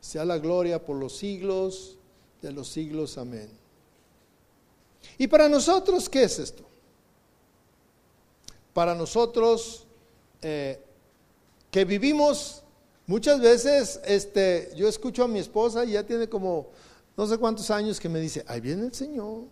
sea 0.00 0.24
la 0.24 0.38
gloria 0.38 0.84
por 0.84 0.96
los 0.96 1.16
siglos 1.16 1.96
de 2.42 2.52
los 2.52 2.68
siglos. 2.68 3.16
Amén. 3.16 3.48
¿Y 5.16 5.26
para 5.26 5.48
nosotros 5.48 6.10
qué 6.10 6.24
es 6.24 6.38
esto? 6.38 6.62
Para 8.74 8.94
nosotros 8.94 9.86
eh, 10.42 10.78
que 11.70 11.84
vivimos 11.86 12.63
muchas 13.06 13.40
veces, 13.40 14.00
este, 14.04 14.72
yo 14.76 14.88
escucho 14.88 15.24
a 15.24 15.28
mi 15.28 15.38
esposa 15.38 15.84
y 15.84 15.92
ya 15.92 16.02
tiene 16.02 16.28
como 16.28 16.68
no 17.16 17.26
sé 17.26 17.38
cuántos 17.38 17.70
años 17.70 18.00
que 18.00 18.08
me 18.08 18.20
dice, 18.20 18.44
ahí 18.48 18.60
viene 18.60 18.86
el 18.86 18.94
Señor. 18.94 19.44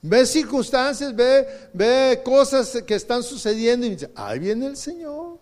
Ve 0.00 0.26
circunstancias, 0.26 1.14
ve, 1.14 1.46
ve 1.72 2.20
cosas 2.24 2.82
que 2.86 2.94
están 2.94 3.22
sucediendo 3.22 3.86
y 3.86 3.90
me 3.90 3.96
dice, 3.96 4.10
ahí 4.14 4.38
viene 4.38 4.66
el 4.66 4.76
Señor. 4.76 5.38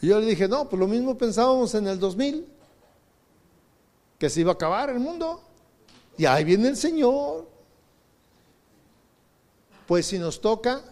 Y 0.00 0.08
yo 0.08 0.18
le 0.18 0.26
dije, 0.26 0.48
no, 0.48 0.68
pues 0.68 0.80
lo 0.80 0.88
mismo 0.88 1.16
pensábamos 1.16 1.74
en 1.74 1.86
el 1.86 1.98
2000, 1.98 2.46
que 4.18 4.28
se 4.28 4.40
iba 4.40 4.50
a 4.50 4.54
acabar 4.54 4.90
el 4.90 4.98
mundo. 4.98 5.42
Y 6.18 6.26
ahí 6.26 6.44
viene 6.44 6.68
el 6.68 6.76
Señor. 6.76 7.46
Pues 9.86 10.06
si 10.06 10.18
nos 10.18 10.40
toca, 10.40 10.82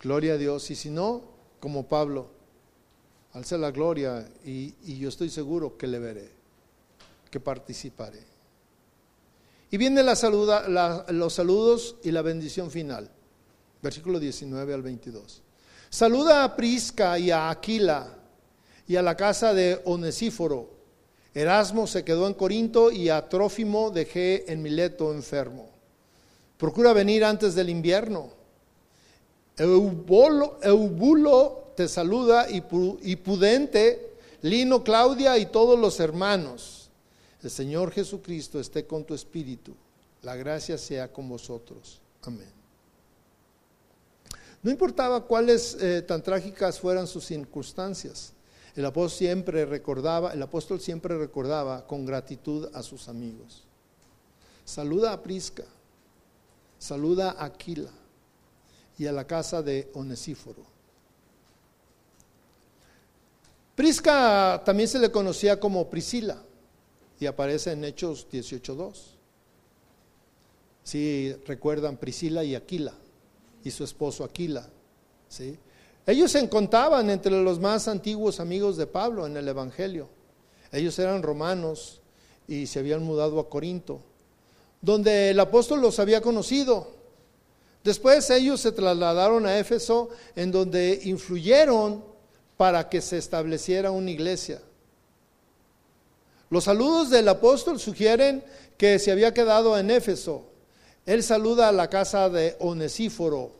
gloria 0.00 0.34
a 0.34 0.36
Dios. 0.36 0.70
Y 0.70 0.76
si 0.76 0.90
no, 0.90 1.22
como 1.60 1.86
Pablo, 1.86 2.28
alza 3.38 3.56
la 3.56 3.70
gloria 3.70 4.28
y, 4.44 4.98
yo 4.98 5.08
estoy 5.08 5.30
seguro 5.30 5.78
que 5.78 5.86
le 5.86 6.00
veré, 6.00 6.28
que 7.30 7.38
participaré. 7.38 8.20
Y 9.70 9.76
viene 9.76 10.02
la 10.02 10.16
saluda, 10.16 10.66
los 11.12 11.34
saludos 11.34 11.96
y 12.02 12.10
la 12.10 12.22
bendición 12.22 12.70
final. 12.70 13.08
Versículo 13.80 14.18
19 14.18 14.74
al 14.74 14.82
22. 14.82 15.42
Saluda 15.88 16.42
a 16.42 16.56
Prisca 16.56 17.16
y 17.18 17.30
a 17.30 17.48
Aquila 17.48 18.08
y 18.88 18.96
a 18.96 19.02
la 19.02 19.16
casa 19.16 19.54
de 19.54 19.80
Onesíforo. 19.84 20.70
Erasmo 21.32 21.86
se 21.86 22.04
quedó 22.04 22.26
en 22.26 22.34
Corinto 22.34 22.90
y 22.90 23.08
a 23.08 23.28
Trófimo 23.28 23.90
dejé 23.90 24.50
en 24.50 24.62
Mileto 24.62 25.12
enfermo. 25.12 25.70
Procura 26.56 26.92
venir 26.92 27.24
antes 27.24 27.54
del 27.54 27.68
invierno. 27.68 28.32
Eubulo 29.56 30.58
te 31.78 31.86
saluda 31.86 32.48
y, 32.50 32.60
Pudente, 33.14 34.16
Lino, 34.42 34.82
Claudia 34.82 35.38
y 35.38 35.46
todos 35.46 35.78
los 35.78 36.00
hermanos. 36.00 36.90
El 37.40 37.50
Señor 37.50 37.92
Jesucristo 37.92 38.58
esté 38.58 38.84
con 38.84 39.04
tu 39.04 39.14
espíritu. 39.14 39.76
La 40.22 40.34
gracia 40.34 40.76
sea 40.76 41.12
con 41.12 41.28
vosotros. 41.28 42.00
Amén. 42.22 42.50
No 44.60 44.72
importaba 44.72 45.24
cuáles 45.24 45.76
eh, 45.80 46.02
tan 46.02 46.20
trágicas 46.20 46.80
fueran 46.80 47.06
sus 47.06 47.24
circunstancias, 47.24 48.32
el 48.74 48.84
apóstol 48.84 49.16
siempre 49.16 49.64
recordaba, 49.64 50.32
el 50.32 50.42
apóstol 50.42 50.80
siempre 50.80 51.16
recordaba 51.16 51.86
con 51.86 52.04
gratitud 52.04 52.68
a 52.74 52.82
sus 52.82 53.08
amigos. 53.08 53.62
Saluda 54.64 55.12
a 55.12 55.22
Prisca, 55.22 55.64
saluda 56.76 57.36
a 57.38 57.44
Aquila 57.44 57.92
y 58.98 59.06
a 59.06 59.12
la 59.12 59.28
casa 59.28 59.62
de 59.62 59.88
Onesíforo. 59.94 60.77
Prisca 63.78 64.60
también 64.64 64.88
se 64.88 64.98
le 64.98 65.12
conocía 65.12 65.60
como 65.60 65.88
Priscila 65.88 66.42
y 67.20 67.26
aparece 67.26 67.70
en 67.70 67.84
Hechos 67.84 68.26
18.2. 68.28 68.92
Si 70.82 71.32
recuerdan 71.46 71.96
Priscila 71.96 72.42
y 72.42 72.56
Aquila 72.56 72.92
y 73.62 73.70
su 73.70 73.84
esposo 73.84 74.24
Aquila. 74.24 74.68
¿sí? 75.28 75.56
Ellos 76.08 76.32
se 76.32 76.40
encontraban 76.40 77.08
entre 77.08 77.40
los 77.40 77.60
más 77.60 77.86
antiguos 77.86 78.40
amigos 78.40 78.76
de 78.76 78.88
Pablo 78.88 79.28
en 79.28 79.36
el 79.36 79.46
Evangelio. 79.46 80.08
Ellos 80.72 80.98
eran 80.98 81.22
romanos 81.22 82.00
y 82.48 82.66
se 82.66 82.80
habían 82.80 83.04
mudado 83.04 83.38
a 83.38 83.48
Corinto, 83.48 84.00
donde 84.82 85.30
el 85.30 85.38
apóstol 85.38 85.80
los 85.80 86.00
había 86.00 86.20
conocido. 86.20 86.88
Después 87.84 88.28
ellos 88.30 88.58
se 88.58 88.72
trasladaron 88.72 89.46
a 89.46 89.56
Éfeso, 89.56 90.08
en 90.34 90.50
donde 90.50 91.00
influyeron 91.04 92.17
para 92.58 92.88
que 92.88 93.00
se 93.00 93.16
estableciera 93.16 93.92
una 93.92 94.10
iglesia. 94.10 94.60
Los 96.50 96.64
saludos 96.64 97.08
del 97.08 97.28
apóstol 97.28 97.78
sugieren 97.78 98.42
que 98.76 98.98
se 98.98 99.12
había 99.12 99.32
quedado 99.32 99.78
en 99.78 99.92
Éfeso. 99.92 100.44
Él 101.06 101.22
saluda 101.22 101.68
a 101.68 101.72
la 101.72 101.88
casa 101.88 102.28
de 102.28 102.56
Onesíforo. 102.58 103.52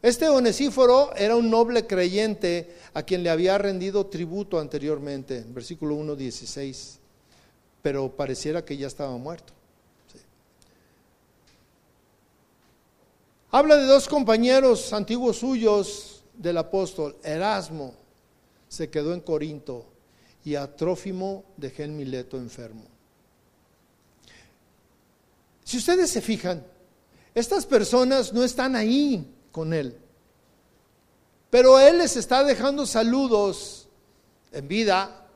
Este 0.00 0.28
Onesíforo 0.28 1.12
era 1.16 1.34
un 1.34 1.50
noble 1.50 1.86
creyente 1.86 2.76
a 2.94 3.02
quien 3.02 3.24
le 3.24 3.30
había 3.30 3.58
rendido 3.58 4.06
tributo 4.06 4.60
anteriormente, 4.60 5.44
versículo 5.48 5.96
1, 5.96 6.14
16, 6.14 7.00
pero 7.82 8.08
pareciera 8.08 8.64
que 8.64 8.76
ya 8.76 8.86
estaba 8.86 9.16
muerto. 9.16 9.52
Habla 13.50 13.76
de 13.76 13.84
dos 13.84 14.08
compañeros 14.08 14.92
antiguos 14.92 15.38
suyos 15.38 16.22
del 16.34 16.58
apóstol, 16.58 17.16
Erasmo 17.24 18.01
se 18.72 18.88
quedó 18.88 19.12
en 19.12 19.20
Corinto 19.20 19.84
y 20.46 20.54
a 20.54 20.74
Trófimo 20.74 21.44
dejé 21.58 21.84
en 21.84 21.94
Mileto 21.94 22.38
enfermo. 22.38 22.84
Si 25.62 25.76
ustedes 25.76 26.08
se 26.08 26.22
fijan, 26.22 26.64
estas 27.34 27.66
personas 27.66 28.32
no 28.32 28.42
están 28.42 28.74
ahí 28.74 29.30
con 29.52 29.74
él, 29.74 29.94
pero 31.50 31.78
él 31.78 31.98
les 31.98 32.16
está 32.16 32.42
dejando 32.44 32.86
saludos 32.86 33.88
en 34.52 34.66
vida. 34.66 35.26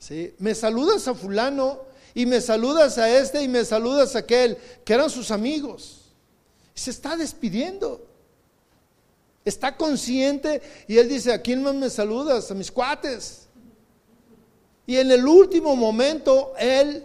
¿sí? 0.00 0.34
Me 0.38 0.56
saludas 0.56 1.06
a 1.06 1.14
fulano 1.14 1.82
y 2.14 2.26
me 2.26 2.40
saludas 2.40 2.98
a 2.98 3.16
este 3.16 3.44
y 3.44 3.46
me 3.48 3.64
saludas 3.64 4.16
a 4.16 4.20
aquel, 4.20 4.58
que 4.84 4.94
eran 4.94 5.08
sus 5.08 5.30
amigos. 5.30 6.00
Se 6.74 6.90
está 6.90 7.16
despidiendo. 7.16 7.99
Está 9.50 9.76
consciente 9.76 10.62
y 10.86 10.96
él 10.98 11.08
dice, 11.08 11.32
¿a 11.32 11.42
quién 11.42 11.62
más 11.62 11.74
me 11.74 11.90
saludas? 11.90 12.50
A 12.50 12.54
mis 12.54 12.70
cuates. 12.70 13.48
Y 14.86 14.96
en 14.96 15.10
el 15.10 15.26
último 15.26 15.74
momento, 15.74 16.52
él 16.56 17.04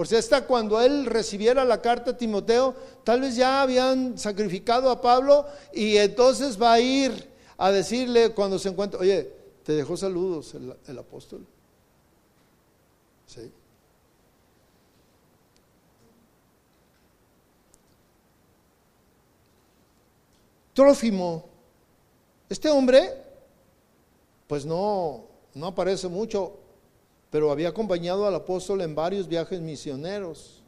por 0.00 0.06
si 0.06 0.16
hasta 0.16 0.46
cuando 0.46 0.80
él 0.80 1.04
recibiera 1.04 1.62
la 1.62 1.82
carta 1.82 2.12
a 2.12 2.16
Timoteo, 2.16 2.74
tal 3.04 3.20
vez 3.20 3.36
ya 3.36 3.60
habían 3.60 4.16
sacrificado 4.16 4.88
a 4.88 5.02
Pablo 5.02 5.44
y 5.74 5.98
entonces 5.98 6.58
va 6.58 6.72
a 6.72 6.80
ir 6.80 7.28
a 7.58 7.70
decirle 7.70 8.30
cuando 8.30 8.58
se 8.58 8.70
encuentra, 8.70 8.98
oye, 8.98 9.30
te 9.62 9.74
dejó 9.74 9.98
saludos 9.98 10.54
el, 10.54 10.74
el 10.86 10.98
apóstol. 10.98 11.46
¿Sí? 13.26 13.52
Trófimo, 20.72 21.49
este 22.50 22.68
hombre, 22.68 23.14
pues 24.48 24.66
no, 24.66 25.24
no 25.54 25.68
aparece 25.68 26.08
mucho, 26.08 26.58
pero 27.30 27.52
había 27.52 27.68
acompañado 27.68 28.26
al 28.26 28.34
apóstol 28.34 28.80
en 28.80 28.92
varios 28.92 29.28
viajes 29.28 29.60
misioneros. 29.60 30.60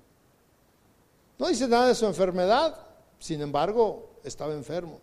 No 1.40 1.48
dice 1.48 1.66
nada 1.66 1.88
de 1.88 1.96
su 1.96 2.06
enfermedad, 2.06 2.78
sin 3.18 3.40
embargo, 3.40 4.10
estaba 4.22 4.54
enfermo. 4.54 5.00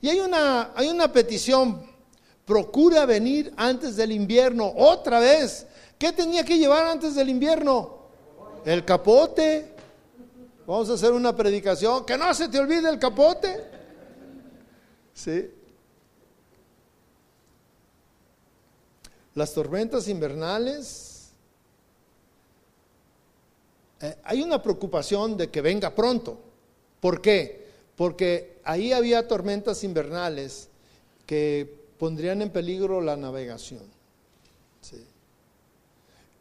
Y 0.00 0.08
hay 0.08 0.20
una, 0.20 0.72
hay 0.74 0.88
una 0.88 1.12
petición, 1.12 1.86
procura 2.46 3.04
venir 3.04 3.52
antes 3.58 3.94
del 3.94 4.12
invierno, 4.12 4.72
otra 4.74 5.20
vez. 5.20 5.66
¿Qué 5.98 6.10
tenía 6.10 6.42
que 6.42 6.56
llevar 6.56 6.86
antes 6.86 7.14
del 7.14 7.28
invierno? 7.28 7.98
El 8.64 8.82
capote. 8.86 9.74
Vamos 10.66 10.88
a 10.88 10.94
hacer 10.94 11.12
una 11.12 11.36
predicación, 11.36 12.06
que 12.06 12.16
no 12.16 12.32
se 12.32 12.48
te 12.48 12.58
olvide 12.58 12.88
el 12.88 12.98
capote. 12.98 13.62
¿Sí? 15.12 15.50
Las 19.34 19.54
tormentas 19.54 20.08
invernales, 20.08 21.30
eh, 24.00 24.16
hay 24.24 24.42
una 24.42 24.62
preocupación 24.62 25.36
de 25.36 25.48
que 25.48 25.60
venga 25.60 25.94
pronto. 25.94 26.38
¿Por 27.00 27.20
qué? 27.20 27.66
Porque 27.96 28.58
ahí 28.64 28.92
había 28.92 29.26
tormentas 29.26 29.84
invernales 29.84 30.68
que 31.26 31.82
pondrían 31.98 32.42
en 32.42 32.50
peligro 32.50 33.00
la 33.00 33.16
navegación. 33.16 33.82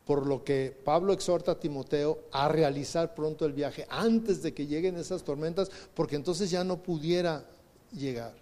Por 0.05 0.25
lo 0.25 0.43
que 0.43 0.75
Pablo 0.83 1.13
exhorta 1.13 1.53
a 1.53 1.59
Timoteo 1.59 2.19
a 2.31 2.47
realizar 2.47 3.13
pronto 3.13 3.45
el 3.45 3.53
viaje 3.53 3.85
antes 3.89 4.41
de 4.41 4.53
que 4.53 4.67
lleguen 4.67 4.97
esas 4.97 5.23
tormentas, 5.23 5.69
porque 5.93 6.15
entonces 6.15 6.49
ya 6.49 6.63
no 6.63 6.81
pudiera 6.81 7.45
llegar. 7.93 8.33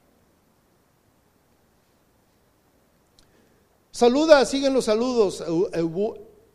Saluda, 3.99 4.45
siguen 4.45 4.73
los 4.73 4.85
saludos. 4.85 5.43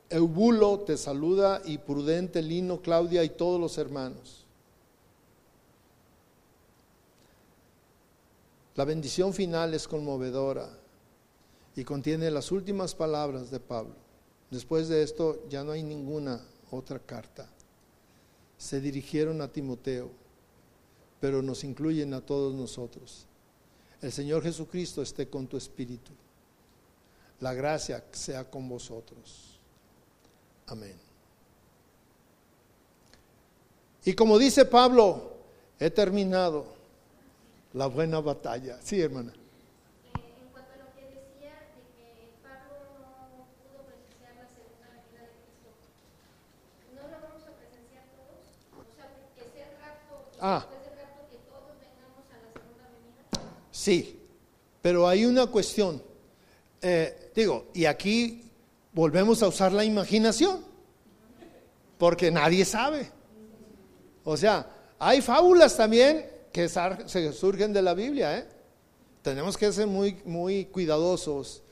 Eubulo 0.08 0.80
te 0.80 0.96
saluda 0.96 1.60
y 1.66 1.76
Prudente, 1.76 2.40
Lino, 2.40 2.80
Claudia 2.80 3.22
y 3.22 3.28
todos 3.28 3.60
los 3.60 3.76
hermanos. 3.76 4.46
La 8.74 8.86
bendición 8.86 9.34
final 9.34 9.74
es 9.74 9.86
conmovedora. 9.86 10.70
y 11.76 11.84
contiene 11.84 12.30
las 12.30 12.50
últimas 12.50 12.94
palabras 12.94 13.50
de 13.50 13.60
Pablo. 13.60 13.96
Después 14.50 14.88
de 14.88 15.02
esto 15.02 15.46
ya 15.50 15.62
no 15.62 15.72
hay 15.72 15.82
ninguna 15.82 16.40
otra 16.70 16.98
carta. 16.98 17.46
Se 18.56 18.80
dirigieron 18.80 19.42
a 19.42 19.52
Timoteo, 19.52 20.08
pero 21.20 21.42
nos 21.42 21.62
incluyen 21.62 22.14
a 22.14 22.22
todos 22.22 22.54
nosotros. 22.54 23.26
El 24.00 24.12
Señor 24.12 24.42
Jesucristo 24.42 25.02
esté 25.02 25.28
con 25.28 25.46
tu 25.46 25.58
espíritu. 25.58 26.12
La 27.40 27.52
gracia 27.52 28.02
sea 28.12 28.44
con 28.48 28.68
vosotros. 28.68 29.58
Amén. 30.66 30.96
Y 34.04 34.14
como 34.14 34.38
dice 34.38 34.64
Pablo, 34.64 35.32
he 35.78 35.90
terminado 35.90 36.66
la 37.72 37.86
buena 37.86 38.20
batalla. 38.20 38.78
Sí, 38.82 39.00
hermana. 39.00 39.32
Ah. 50.46 50.66
Sí, 53.70 54.20
pero 54.82 55.08
hay 55.08 55.24
una 55.24 55.46
cuestión. 55.46 56.02
Eh, 56.86 57.30
digo, 57.34 57.68
y 57.72 57.86
aquí 57.86 58.42
volvemos 58.92 59.42
a 59.42 59.48
usar 59.48 59.72
la 59.72 59.86
imaginación, 59.86 60.62
porque 61.96 62.30
nadie 62.30 62.66
sabe. 62.66 63.10
O 64.22 64.36
sea, 64.36 64.68
hay 64.98 65.22
fábulas 65.22 65.78
también 65.78 66.28
que 66.52 66.68
surgen 67.32 67.72
de 67.72 67.80
la 67.80 67.94
Biblia, 67.94 68.36
¿eh? 68.36 68.46
Tenemos 69.22 69.56
que 69.56 69.72
ser 69.72 69.86
muy, 69.86 70.20
muy 70.26 70.66
cuidadosos, 70.66 71.62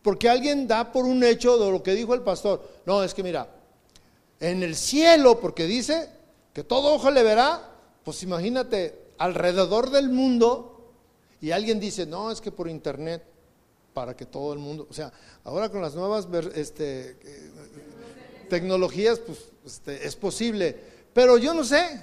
porque 0.00 0.30
alguien 0.30 0.66
da 0.66 0.90
por 0.90 1.04
un 1.04 1.22
hecho 1.22 1.58
de 1.58 1.70
lo 1.70 1.82
que 1.82 1.92
dijo 1.92 2.14
el 2.14 2.22
pastor. 2.22 2.66
No, 2.86 3.04
es 3.04 3.12
que 3.12 3.22
mira, 3.22 3.54
en 4.40 4.62
el 4.62 4.74
cielo, 4.74 5.38
porque 5.38 5.66
dice 5.66 6.08
que 6.54 6.64
todo 6.64 6.94
ojo 6.94 7.10
le 7.10 7.22
verá, 7.22 7.72
pues 8.04 8.22
imagínate, 8.22 9.12
alrededor 9.18 9.90
del 9.90 10.08
mundo, 10.08 10.94
y 11.42 11.50
alguien 11.50 11.78
dice, 11.78 12.06
no, 12.06 12.30
es 12.30 12.40
que 12.40 12.50
por 12.50 12.70
internet, 12.70 13.31
para 13.92 14.16
que 14.16 14.26
todo 14.26 14.52
el 14.52 14.58
mundo, 14.58 14.86
o 14.88 14.92
sea, 14.92 15.12
ahora 15.44 15.68
con 15.68 15.82
las 15.82 15.94
nuevas 15.94 16.26
este, 16.54 17.16
eh, 17.22 17.50
tecnologías, 18.48 19.18
pues 19.18 19.38
este, 19.64 20.06
es 20.06 20.16
posible, 20.16 20.76
pero 21.12 21.38
yo 21.38 21.54
no 21.54 21.64
sé, 21.64 22.00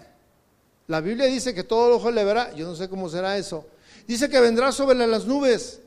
la 0.87 1.01
Biblia 1.01 1.25
dice 1.25 1.53
que 1.53 1.63
todo 1.63 1.87
el 1.87 1.93
ojo 1.93 2.11
le 2.11 2.23
verá, 2.23 2.53
yo 2.53 2.67
no 2.67 2.75
sé 2.75 2.89
cómo 2.89 3.09
será 3.09 3.37
eso, 3.37 3.65
dice 4.07 4.29
que 4.29 4.39
vendrá 4.39 4.71
sobre 4.71 5.05
las 5.07 5.25
nubes, 5.25 5.81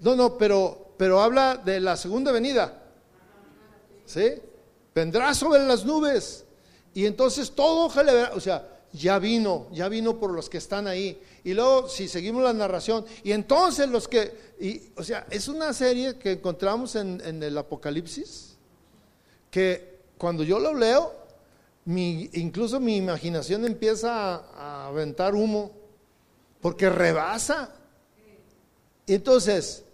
no, 0.00 0.14
no, 0.14 0.38
pero, 0.38 0.92
pero 0.96 1.20
habla 1.20 1.56
de 1.56 1.80
la 1.80 1.96
segunda 1.96 2.32
venida, 2.32 2.82
¿sí? 4.06 4.34
Vendrá 4.94 5.34
sobre 5.34 5.64
las 5.64 5.84
nubes. 5.84 6.44
Y 6.94 7.06
entonces 7.06 7.52
todo 7.52 7.86
o 8.34 8.40
sea, 8.40 8.80
ya 8.92 9.18
vino, 9.18 9.68
ya 9.72 9.88
vino 9.88 10.18
por 10.18 10.32
los 10.32 10.48
que 10.48 10.58
están 10.58 10.86
ahí. 10.86 11.20
Y 11.44 11.54
luego, 11.54 11.88
si 11.88 12.08
seguimos 12.08 12.42
la 12.42 12.52
narración, 12.52 13.04
y 13.22 13.32
entonces 13.32 13.88
los 13.88 14.08
que, 14.08 14.54
y, 14.60 14.90
o 14.96 15.04
sea, 15.04 15.26
es 15.30 15.48
una 15.48 15.72
serie 15.72 16.18
que 16.18 16.32
encontramos 16.32 16.96
en, 16.96 17.42
el 17.42 17.56
Apocalipsis, 17.56 18.56
que 19.50 19.98
cuando 20.18 20.42
yo 20.42 20.58
lo 20.58 20.74
leo, 20.74 21.14
mi, 21.84 22.28
incluso 22.34 22.80
mi 22.80 22.96
imaginación 22.96 23.64
empieza 23.64 24.34
a, 24.34 24.36
a 24.56 24.86
aventar 24.88 25.34
humo, 25.34 25.72
porque 26.60 26.90
rebasa. 26.90 27.72
Entonces, 29.06 29.84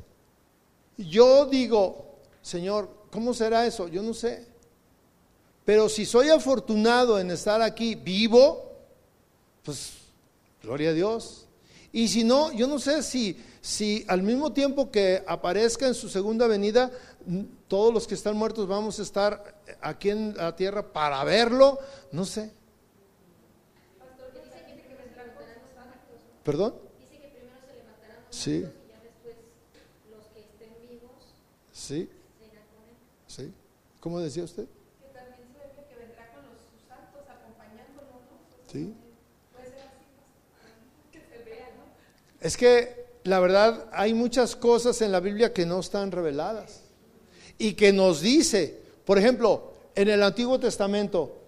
yo 0.96 1.46
digo, 1.46 2.16
Señor, 2.42 2.88
¿cómo 3.10 3.34
será 3.34 3.66
eso? 3.66 3.86
Yo 3.88 4.02
no 4.02 4.14
sé. 4.14 4.46
Pero 5.64 5.88
si 5.88 6.04
soy 6.04 6.28
afortunado 6.28 7.18
en 7.18 7.30
estar 7.30 7.62
aquí 7.62 7.94
vivo, 7.94 8.72
pues 9.62 10.03
gloria 10.64 10.90
a 10.90 10.92
Dios. 10.92 11.46
Y 11.92 12.08
si 12.08 12.24
no, 12.24 12.52
yo 12.52 12.66
no 12.66 12.78
sé 12.78 13.02
si, 13.02 13.40
si 13.60 14.04
al 14.08 14.22
mismo 14.22 14.52
tiempo 14.52 14.90
que 14.90 15.22
aparezca 15.26 15.86
en 15.86 15.94
su 15.94 16.08
segunda 16.08 16.48
venida, 16.48 16.90
todos 17.68 17.94
los 17.94 18.06
que 18.06 18.14
están 18.14 18.36
muertos 18.36 18.66
vamos 18.66 18.98
a 18.98 19.02
estar 19.02 19.62
aquí 19.80 20.10
en 20.10 20.36
la 20.36 20.56
tierra 20.56 20.92
para 20.92 21.22
verlo, 21.22 21.78
no 22.10 22.24
sé. 22.24 22.50
¿Perdón? 26.42 26.74
Dice 26.98 27.22
que 27.22 27.28
primero 27.28 27.56
se 27.66 27.74
levantarán 27.74 28.24
los 28.26 28.36
sí. 28.36 28.50
y 28.50 28.60
ya 28.62 29.00
después 29.00 29.36
los 30.10 30.26
que 30.26 30.40
estén 30.40 30.74
vivos. 30.90 31.10
Sí. 31.72 32.10
Sí. 33.28 33.52
¿Cómo 34.00 34.20
decía 34.20 34.44
usted? 34.44 34.66
Es 42.44 42.58
que 42.58 43.06
la 43.22 43.40
verdad 43.40 43.88
hay 43.90 44.12
muchas 44.12 44.54
cosas 44.54 45.00
en 45.00 45.10
la 45.10 45.20
Biblia 45.20 45.54
que 45.54 45.64
no 45.64 45.80
están 45.80 46.12
reveladas 46.12 46.82
y 47.56 47.72
que 47.72 47.90
nos 47.90 48.20
dice, 48.20 48.82
por 49.06 49.18
ejemplo, 49.18 49.72
en 49.94 50.10
el 50.10 50.22
Antiguo 50.22 50.60
Testamento, 50.60 51.38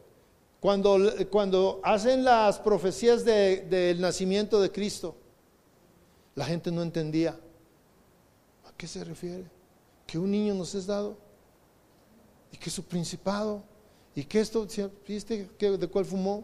cuando, 0.59 0.99
cuando 1.31 1.83
hacen 1.85 2.25
las 2.25 2.59
profecías 2.59 3.27
del 3.27 4.01
nacimiento 4.01 4.59
de 4.59 4.73
Cristo, 4.73 5.15
la 6.35 6.47
gente 6.47 6.73
no 6.73 6.83
entendía. 6.83 7.39
¿A 8.65 8.73
qué 8.75 8.87
se 8.87 9.05
refiere? 9.05 9.45
Que 10.07 10.19
un 10.19 10.31
niño 10.31 10.55
nos 10.55 10.75
es 10.75 10.87
dado 10.87 11.19
y 12.51 12.57
que 12.57 12.71
su 12.71 12.83
principado 12.85 13.63
y 14.15 14.25
que 14.25 14.41
esto, 14.41 14.67
¿viste 15.07 15.47
de 15.61 15.89
cuál 15.89 16.07
fumó? 16.07 16.43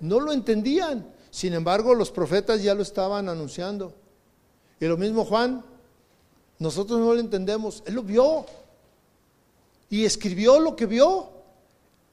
no 0.00 0.18
lo 0.18 0.32
entendían. 0.32 1.06
Sin 1.32 1.54
embargo, 1.54 1.94
los 1.94 2.10
profetas 2.10 2.62
ya 2.62 2.74
lo 2.74 2.82
estaban 2.82 3.26
anunciando. 3.26 3.94
Y 4.78 4.84
lo 4.84 4.98
mismo 4.98 5.24
Juan, 5.24 5.64
nosotros 6.58 7.00
no 7.00 7.14
lo 7.14 7.20
entendemos, 7.20 7.82
él 7.86 7.94
lo 7.94 8.02
vio 8.02 8.44
y 9.88 10.04
escribió 10.04 10.60
lo 10.60 10.76
que 10.76 10.84
vio, 10.84 11.30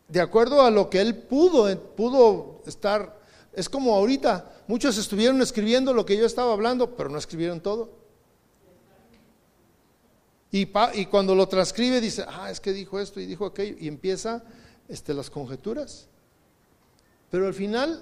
de 0.08 0.22
acuerdo 0.22 0.62
a 0.62 0.72
lo 0.72 0.90
que 0.90 1.02
él 1.02 1.18
pudo, 1.18 1.78
pudo 1.98 2.62
estar. 2.66 3.20
Es 3.52 3.68
como 3.68 3.94
ahorita, 3.94 4.64
muchos 4.68 4.98
estuvieron 4.98 5.42
escribiendo 5.42 5.94
lo 5.94 6.06
que 6.06 6.16
yo 6.16 6.26
estaba 6.26 6.54
hablando, 6.54 6.96
pero 6.96 7.10
no 7.10 7.18
escribieron 7.18 7.60
todo. 7.60 7.90
Y, 10.50 10.70
y 10.94 11.06
cuando 11.08 11.36
lo 11.36 11.50
transcribe 11.50 12.00
dice, 12.00 12.24
ah, 12.26 12.50
es 12.50 12.62
que 12.62 12.72
dijo 12.72 13.02
esto 13.02 13.20
y 13.20 13.26
dijo 13.26 13.46
aquello, 13.46 13.76
y 13.78 13.90
empieza 13.90 14.44
este, 14.88 15.14
las 15.14 15.30
conjeturas. 15.30 16.08
Pero 17.30 17.48
al 17.48 17.54
final, 17.54 18.02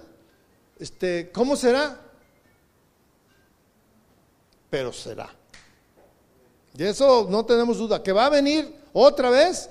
este, 0.80 1.32
¿cómo 1.32 1.56
será? 1.56 2.00
Pero 4.70 4.92
será. 4.94 5.30
Y 6.78 6.84
eso 6.84 7.28
no 7.30 7.46
tenemos 7.46 7.78
duda, 7.78 8.04
que 8.04 8.12
va 8.12 8.28
a 8.28 8.30
venir 8.30 8.74
otra 8.94 9.30
vez 9.30 9.70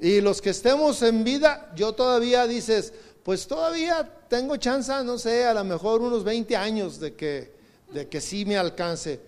y 0.00 0.20
los 0.20 0.40
que 0.42 0.50
estemos 0.50 1.02
en 1.02 1.24
vida, 1.24 1.72
yo 1.74 1.92
todavía 1.92 2.46
dices, 2.46 2.92
pues 3.22 3.46
todavía 3.46 4.26
tengo 4.28 4.56
chance, 4.56 4.92
no 5.04 5.18
sé, 5.18 5.44
a 5.44 5.54
lo 5.54 5.64
mejor 5.64 6.02
unos 6.02 6.24
20 6.24 6.56
años 6.56 7.00
de 7.00 7.14
que, 7.14 7.54
de 7.92 8.08
que 8.08 8.20
sí 8.20 8.44
me 8.44 8.56
alcance. 8.56 9.20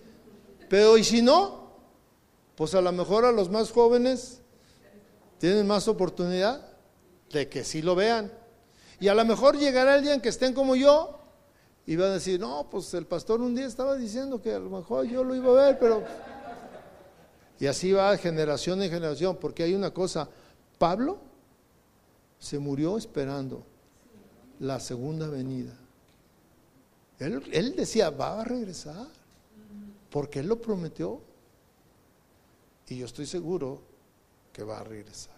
Pero 0.69 0.97
y 0.97 1.03
si 1.03 1.21
no, 1.21 1.71
pues 2.55 2.75
a 2.75 2.81
lo 2.81 2.91
mejor 2.91 3.25
a 3.25 3.31
los 3.31 3.49
más 3.49 3.71
jóvenes 3.71 4.39
tienen 5.39 5.65
más 5.65 5.87
oportunidad 5.87 6.61
de 7.31 7.47
que 7.49 7.63
sí 7.63 7.81
lo 7.81 7.95
vean. 7.95 8.31
Y 8.99 9.07
a 9.07 9.13
lo 9.13 9.23
mejor 9.25 9.57
llegará 9.57 9.93
alguien 9.93 10.21
que 10.21 10.29
estén 10.29 10.53
como 10.53 10.75
yo 10.75 11.19
y 11.85 11.95
va 11.95 12.05
a 12.05 12.09
decir, 12.09 12.39
no, 12.39 12.67
pues 12.69 12.93
el 12.93 13.05
pastor 13.05 13.41
un 13.41 13.55
día 13.55 13.65
estaba 13.65 13.95
diciendo 13.95 14.41
que 14.41 14.53
a 14.53 14.59
lo 14.59 14.69
mejor 14.69 15.05
yo 15.05 15.23
lo 15.23 15.35
iba 15.35 15.49
a 15.49 15.65
ver, 15.65 15.79
pero... 15.79 16.03
Y 17.59 17.65
así 17.65 17.91
va 17.91 18.15
generación 18.17 18.81
en 18.83 18.89
generación, 18.89 19.37
porque 19.37 19.63
hay 19.63 19.73
una 19.73 19.91
cosa, 19.91 20.29
Pablo 20.77 21.17
se 22.37 22.59
murió 22.59 22.97
esperando 22.97 23.63
la 24.59 24.79
segunda 24.79 25.27
venida. 25.27 25.73
Él, 27.19 27.43
él 27.51 27.75
decía, 27.75 28.09
va 28.11 28.41
a 28.41 28.43
regresar, 28.43 29.07
porque 30.11 30.39
él 30.39 30.47
lo 30.47 30.61
prometió. 30.61 31.19
Y 32.89 32.97
yo 32.97 33.05
estoy 33.05 33.25
seguro 33.25 33.81
que 34.53 34.63
va 34.63 34.79
a 34.79 34.83
regresar. 34.83 35.36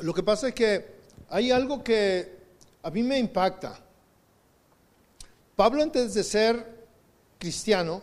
Lo 0.00 0.14
que 0.14 0.22
pasa 0.22 0.48
es 0.48 0.54
que 0.54 0.86
hay 1.28 1.50
algo 1.50 1.84
que 1.84 2.38
a 2.82 2.90
mí 2.90 3.02
me 3.02 3.18
impacta. 3.18 3.78
Pablo 5.56 5.82
antes 5.82 6.14
de 6.14 6.24
ser 6.24 6.86
cristiano, 7.38 8.00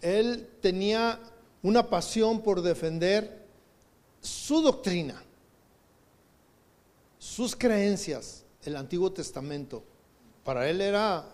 él 0.00 0.48
tenía 0.60 1.20
una 1.62 1.88
pasión 1.88 2.42
por 2.42 2.62
defender 2.62 3.46
su 4.20 4.60
doctrina, 4.60 5.22
sus 7.18 7.54
creencias, 7.54 8.44
el 8.64 8.76
Antiguo 8.76 9.12
Testamento. 9.12 9.84
Para 10.44 10.68
él 10.68 10.80
era 10.80 11.24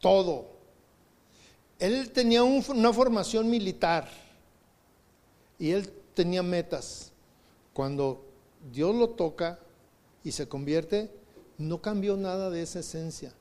todo. 0.00 0.50
Él 1.78 2.10
tenía 2.10 2.42
una 2.42 2.92
formación 2.92 3.50
militar 3.50 4.08
y 5.58 5.70
él 5.72 5.92
tenía 6.14 6.42
metas. 6.42 7.12
Cuando 7.72 8.31
Dios 8.70 8.94
lo 8.94 9.10
toca 9.10 9.58
y 10.22 10.32
se 10.32 10.48
convierte, 10.48 11.10
no 11.58 11.80
cambió 11.80 12.16
nada 12.16 12.50
de 12.50 12.62
esa 12.62 12.80
esencia. 12.80 13.32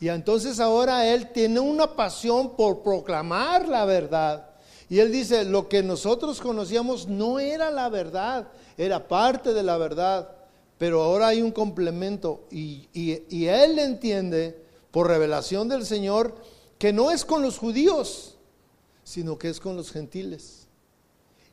Y 0.00 0.08
entonces 0.08 0.60
ahora 0.60 1.06
él 1.06 1.30
tiene 1.32 1.60
una 1.60 1.94
pasión 1.94 2.56
por 2.56 2.82
proclamar 2.82 3.68
la 3.68 3.84
verdad. 3.84 4.50
Y 4.88 4.98
él 4.98 5.10
dice, 5.10 5.44
lo 5.44 5.68
que 5.68 5.82
nosotros 5.82 6.40
conocíamos 6.40 7.08
no 7.08 7.38
era 7.38 7.70
la 7.70 7.88
verdad, 7.88 8.48
era 8.76 9.08
parte 9.08 9.54
de 9.54 9.62
la 9.62 9.78
verdad, 9.78 10.30
pero 10.76 11.02
ahora 11.02 11.28
hay 11.28 11.40
un 11.40 11.52
complemento. 11.52 12.44
Y, 12.50 12.88
y 12.92 13.46
él 13.46 13.78
entiende, 13.78 14.62
por 14.90 15.08
revelación 15.08 15.68
del 15.68 15.84
Señor, 15.86 16.36
que 16.78 16.92
no 16.92 17.10
es 17.10 17.24
con 17.24 17.42
los 17.42 17.58
judíos, 17.58 18.36
sino 19.02 19.38
que 19.38 19.48
es 19.48 19.58
con 19.58 19.76
los 19.76 19.90
gentiles. 19.90 20.68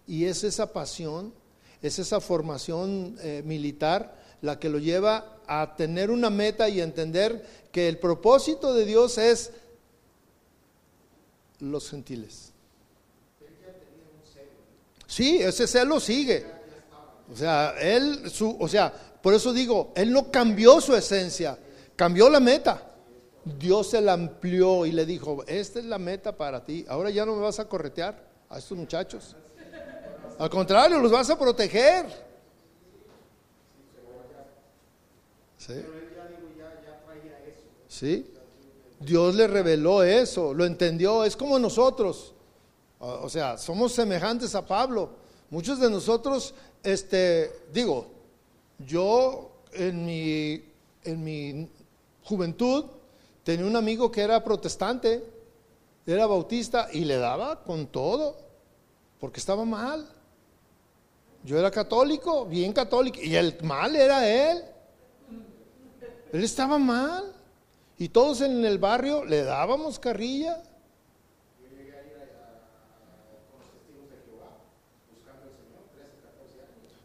Y 0.05 0.25
es 0.25 0.43
esa 0.43 0.73
pasión, 0.73 1.33
es 1.82 1.99
esa 1.99 2.19
formación 2.19 3.17
eh, 3.21 3.41
militar 3.45 4.19
la 4.41 4.59
que 4.59 4.69
lo 4.69 4.79
lleva 4.79 5.38
a 5.47 5.75
tener 5.75 6.11
una 6.11 6.29
meta 6.29 6.69
y 6.69 6.82
entender 6.82 7.45
que 7.71 7.88
el 7.88 7.97
propósito 7.97 8.73
de 8.73 8.86
Dios 8.86 9.17
es 9.17 9.51
los 11.59 11.89
gentiles. 11.89 12.51
Sí, 15.07 15.41
ese 15.41 15.67
celo 15.67 15.99
sigue. 15.99 16.45
O 17.32 17.36
sea, 17.36 17.75
él, 17.79 18.29
su, 18.29 18.57
o 18.59 18.67
sea, 18.67 18.93
por 19.21 19.34
eso 19.34 19.53
digo, 19.53 19.91
él 19.95 20.11
no 20.11 20.32
cambió 20.32 20.82
su 20.82 20.95
esencia, 20.95 21.57
cambió 21.95 22.29
la 22.29 22.39
meta. 22.39 22.88
Dios 23.43 23.89
se 23.89 24.01
la 24.01 24.13
amplió 24.13 24.86
y 24.86 24.91
le 24.91 25.05
dijo, 25.05 25.43
esta 25.47 25.79
es 25.79 25.86
la 25.86 25.97
meta 25.97 26.36
para 26.36 26.63
ti, 26.63 26.86
ahora 26.88 27.09
ya 27.09 27.25
no 27.25 27.36
me 27.36 27.41
vas 27.41 27.59
a 27.59 27.67
corretear 27.67 28.23
a 28.49 28.59
estos 28.59 28.77
muchachos. 28.77 29.36
Al 30.39 30.49
contrario, 30.49 30.99
los 30.99 31.11
vas 31.11 31.29
a 31.29 31.38
proteger. 31.38 32.05
¿Sí? 35.57 35.75
¿Sí? 37.88 38.34
Dios 38.99 39.36
le 39.36 39.47
reveló 39.47 40.03
eso, 40.03 40.53
lo 40.53 40.65
entendió, 40.65 41.23
es 41.23 41.36
como 41.36 41.57
nosotros. 41.59 42.34
O 42.99 43.29
sea, 43.29 43.57
somos 43.57 43.93
semejantes 43.93 44.53
a 44.53 44.65
Pablo. 44.65 45.09
Muchos 45.49 45.79
de 45.79 45.89
nosotros, 45.89 46.53
este, 46.84 47.51
digo, 47.73 48.07
yo 48.79 49.51
en 49.73 50.05
mi, 50.05 50.63
en 51.03 51.23
mi 51.23 51.69
juventud 52.23 52.86
tenía 53.43 53.65
un 53.65 53.75
amigo 53.75 54.11
que 54.11 54.21
era 54.21 54.43
protestante, 54.43 55.23
era 56.05 56.25
bautista 56.27 56.89
y 56.91 57.05
le 57.05 57.17
daba 57.17 57.63
con 57.63 57.88
todo, 57.88 58.38
porque 59.19 59.39
estaba 59.39 59.65
mal. 59.65 60.07
Yo 61.43 61.57
era 61.57 61.71
católico, 61.71 62.45
bien 62.45 62.71
católico, 62.71 63.19
y 63.21 63.35
el 63.35 63.57
mal 63.63 63.95
era 63.95 64.27
él. 64.27 64.63
Él 66.31 66.43
estaba 66.43 66.77
mal. 66.77 67.33
Y 67.97 68.09
todos 68.09 68.41
en 68.41 68.63
el 68.65 68.77
barrio 68.77 69.25
le 69.25 69.43
dábamos 69.43 69.99
carrilla. 69.99 70.63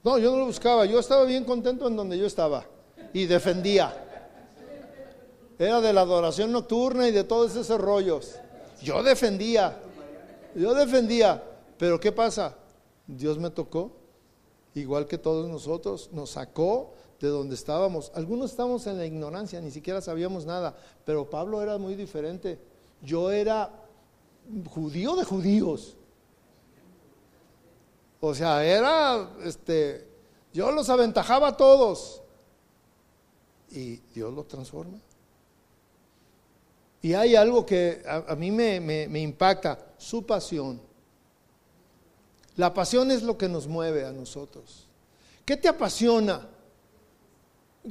No, 0.03 0.19
yo 0.19 0.31
no 0.31 0.39
lo 0.39 0.47
buscaba, 0.47 0.87
yo 0.87 1.01
estaba 1.01 1.25
bien 1.25 1.45
contento 1.45 1.89
en 1.89 1.97
donde 1.97 2.17
yo 2.17 2.27
estaba 2.27 2.65
y 3.13 3.27
defendía. 3.27 3.93
Era 5.59 5.81
de 5.81 5.93
la 5.93 6.03
adoración 6.03 6.53
nocturna 6.53 7.09
y 7.09 7.13
de 7.13 7.25
todos 7.25 7.57
esos 7.57 7.81
rollos. 7.81 8.37
Yo 8.83 9.03
defendía, 9.03 9.77
yo 10.55 10.75
defendía, 10.75 11.43
pero 11.77 11.99
¿qué 11.99 12.13
pasa? 12.13 12.55
Dios 13.07 13.39
me 13.39 13.51
tocó 13.51 13.96
igual 14.81 15.07
que 15.07 15.19
todos 15.19 15.49
nosotros, 15.49 16.11
nos 16.13 16.31
sacó 16.31 16.93
de 17.21 17.29
donde 17.29 17.55
estábamos. 17.55 18.13
Algunos 18.15 18.51
estábamos 18.51 18.87
en 18.87 18.99
la 18.99 19.07
ignorancia, 19.07 19.61
ni 19.61 19.71
siquiera 19.71 20.01
sabíamos 20.01 20.45
nada, 20.45 20.77
pero 21.05 21.29
Pablo 21.29 21.63
era 21.63 21.79
muy 21.79 21.95
diferente. 21.95 22.59
Yo 23.03 23.31
era 23.31 23.71
judío 24.71 25.17
de 25.17 25.25
judíos. 25.25 25.97
O 28.21 28.35
sea, 28.35 28.65
era, 28.65 29.31
este, 29.45 30.09
yo 30.53 30.71
los 30.71 30.89
aventajaba 30.89 31.49
a 31.49 31.57
todos. 31.57 32.23
Y 33.71 33.97
Dios 34.15 34.33
los 34.33 34.47
transforma. 34.47 34.99
Y 37.03 37.15
hay 37.15 37.37
algo 37.37 37.65
que 37.65 38.03
a, 38.07 38.35
mí 38.35 38.51
me, 38.51 38.81
me 38.81 39.21
impacta, 39.21 39.95
su 39.97 40.25
pasión. 40.25 40.81
La 42.57 42.73
pasión 42.73 43.11
es 43.11 43.23
lo 43.23 43.37
que 43.37 43.49
nos 43.49 43.67
mueve 43.67 44.05
a 44.05 44.13
nosotros. 44.13 44.87
¿Qué 45.45 45.57
te 45.57 45.69
apasiona? 45.69 46.49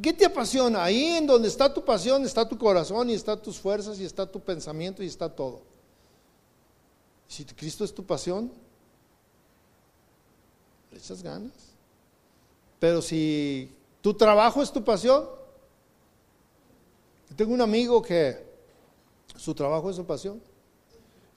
¿Qué 0.01 0.11
te 0.11 0.25
apasiona? 0.25 0.83
Ahí 0.83 1.05
en 1.05 1.27
donde 1.27 1.47
está 1.47 1.73
tu 1.73 1.85
pasión 1.85 2.25
está 2.25 2.47
tu 2.47 2.57
corazón 2.57 3.09
y 3.09 3.13
está 3.13 3.41
tus 3.41 3.59
fuerzas 3.59 3.99
y 3.99 4.05
está 4.05 4.29
tu 4.29 4.39
pensamiento 4.39 5.03
y 5.03 5.07
está 5.07 5.29
todo. 5.29 5.61
Si 7.27 7.45
Cristo 7.45 7.85
es 7.85 7.93
tu 7.93 8.03
pasión, 8.05 8.51
le 10.91 10.97
echas 10.97 11.23
ganas. 11.23 11.53
Pero 12.79 13.01
si 13.01 13.73
tu 14.01 14.13
trabajo 14.13 14.61
es 14.61 14.71
tu 14.71 14.83
pasión, 14.83 15.27
tengo 17.35 17.53
un 17.53 17.61
amigo 17.61 18.01
que 18.01 18.45
su 19.37 19.53
trabajo 19.53 19.89
es 19.89 19.95
su 19.95 20.05
pasión. 20.05 20.41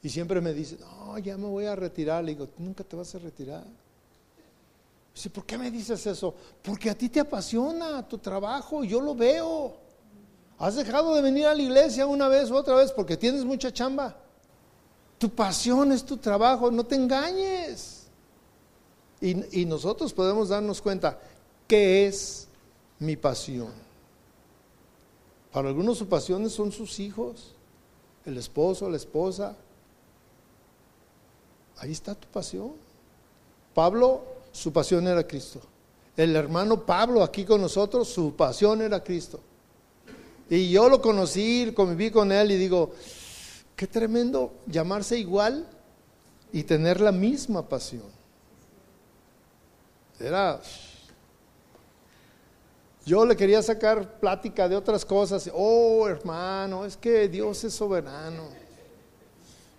Y 0.03 0.09
siempre 0.09 0.41
me 0.41 0.53
dice, 0.53 0.79
no, 0.81 1.19
ya 1.19 1.37
me 1.37 1.47
voy 1.47 1.65
a 1.65 1.75
retirar. 1.75 2.23
Le 2.23 2.33
digo, 2.33 2.49
nunca 2.59 2.85
te 2.85 2.95
vas 2.95 3.15
a 3.15 3.19
retirar. 3.19 3.65
Dice, 5.15 5.31
¿por 5.31 5.45
qué 5.45 5.59
me 5.59 5.71
dices 5.71 6.07
eso? 6.07 6.35
Porque 6.63 6.91
a 6.91 6.97
ti 6.97 7.09
te 7.09 7.21
apasiona 7.21 8.07
tu 8.07 8.19
trabajo, 8.19 8.85
yo 8.85 9.01
lo 9.01 9.15
veo. 9.15 9.77
Has 10.59 10.77
dejado 10.77 11.15
de 11.15 11.23
venir 11.23 11.47
a 11.47 11.55
la 11.55 11.63
iglesia 11.63 12.07
una 12.07 12.29
vez 12.29 12.51
u 12.51 12.57
otra 12.57 12.77
vez 12.77 12.93
porque 12.93 13.17
tienes 13.17 13.45
mucha 13.45 13.73
chamba. 13.73 14.17
Tu 15.19 15.29
pasión 15.29 15.91
es 15.91 16.05
tu 16.05 16.17
trabajo, 16.17 16.71
no 16.71 16.85
te 16.85 16.95
engañes. 16.95 18.07
Y, 19.21 19.63
y 19.63 19.65
nosotros 19.65 20.13
podemos 20.13 20.49
darnos 20.49 20.81
cuenta, 20.81 21.19
¿qué 21.67 22.07
es 22.07 22.47
mi 23.01 23.17
pasión? 23.17 23.73
Para 25.53 25.69
algunos 25.69 25.99
su 25.99 26.07
pasión 26.09 26.49
son 26.51 26.71
sus 26.71 27.01
hijos, 27.01 27.55
el 28.25 28.37
esposo, 28.37 28.89
la 28.89 28.97
esposa, 28.97 29.57
Ahí 31.79 31.93
está 31.93 32.15
tu 32.15 32.29
pasión. 32.29 32.73
Pablo, 33.75 34.23
su 34.53 34.73
pasión 34.73 35.07
era 35.07 35.27
Cristo. 35.27 35.61
El 36.17 36.35
hermano 36.35 36.85
Pablo 36.85 37.23
aquí 37.23 37.45
con 37.45 37.61
nosotros, 37.61 38.09
su 38.09 38.35
pasión 38.35 38.83
era 38.83 39.03
Cristo. 39.03 39.41
Y 40.51 40.71
yo 40.71 40.89
lo 40.89 41.01
conocí, 41.01 41.73
conviví 41.77 42.11
con 42.11 42.33
él 42.33 42.51
y 42.51 42.57
digo, 42.57 42.91
qué 43.77 43.87
tremendo 43.87 44.53
llamarse 44.67 45.19
igual 45.19 45.67
y 46.53 46.65
tener 46.65 47.01
la 47.01 47.13
misma 47.13 47.69
pasión. 47.69 48.19
Era... 50.19 50.61
Yo 53.07 53.25
le 53.25 53.37
quería 53.37 53.63
sacar 53.63 54.19
plática 54.19 54.69
de 54.69 54.77
otras 54.77 55.05
cosas. 55.05 55.49
Oh, 55.55 56.07
hermano, 56.09 56.85
es 56.85 56.97
que 56.97 57.29
Dios 57.29 57.63
es 57.65 57.73
soberano. 57.75 58.68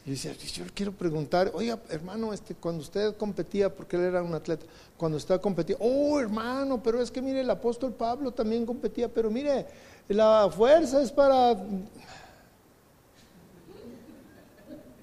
Y 0.09 0.13
decía, 0.13 0.33
yo 0.33 0.65
le 0.65 0.71
quiero 0.71 0.91
preguntar, 0.91 1.51
oiga, 1.53 1.77
hermano, 1.87 2.33
este, 2.33 2.55
cuando 2.55 2.81
usted 2.81 3.15
competía, 3.15 3.71
porque 3.71 3.95
él 3.95 4.05
era 4.05 4.23
un 4.23 4.33
atleta, 4.33 4.65
cuando 4.97 5.19
usted 5.19 5.39
competía, 5.39 5.75
oh, 5.79 6.19
hermano, 6.19 6.81
pero 6.81 6.99
es 6.99 7.11
que 7.11 7.21
mire, 7.21 7.41
el 7.41 7.49
apóstol 7.51 7.93
Pablo 7.93 8.31
también 8.31 8.65
competía, 8.65 9.07
pero 9.07 9.29
mire, 9.29 9.67
la 10.07 10.49
fuerza 10.51 11.03
es 11.03 11.11
para... 11.11 11.55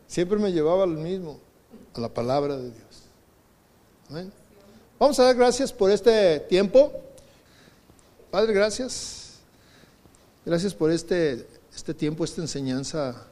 Siempre 0.08 0.40
me 0.40 0.50
llevaba 0.50 0.82
al 0.82 0.96
mismo, 0.96 1.38
a 1.94 2.00
la 2.00 2.08
palabra 2.08 2.56
de 2.56 2.72
Dios. 2.72 4.32
Vamos 4.98 5.20
a 5.20 5.22
dar 5.22 5.36
gracias 5.36 5.72
por 5.72 5.88
este 5.92 6.40
tiempo. 6.40 6.90
Padre, 8.32 8.52
gracias. 8.52 9.34
Gracias 10.44 10.74
por 10.74 10.90
este, 10.90 11.46
este 11.72 11.94
tiempo, 11.94 12.24
esta 12.24 12.40
enseñanza 12.40 13.28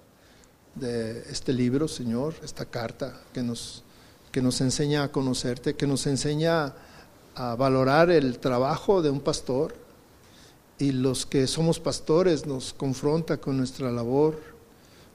de 0.74 1.24
este 1.30 1.52
libro, 1.52 1.88
Señor, 1.88 2.34
esta 2.42 2.64
carta 2.64 3.20
que 3.32 3.42
nos, 3.42 3.82
que 4.32 4.42
nos 4.42 4.60
enseña 4.60 5.04
a 5.04 5.12
conocerte, 5.12 5.74
que 5.74 5.86
nos 5.86 6.06
enseña 6.06 6.74
a 7.34 7.54
valorar 7.56 8.10
el 8.10 8.38
trabajo 8.38 9.02
de 9.02 9.10
un 9.10 9.20
pastor 9.20 9.74
y 10.78 10.92
los 10.92 11.26
que 11.26 11.46
somos 11.46 11.80
pastores 11.80 12.46
nos 12.46 12.72
confronta 12.72 13.36
con 13.36 13.56
nuestra 13.56 13.90
labor, 13.90 14.40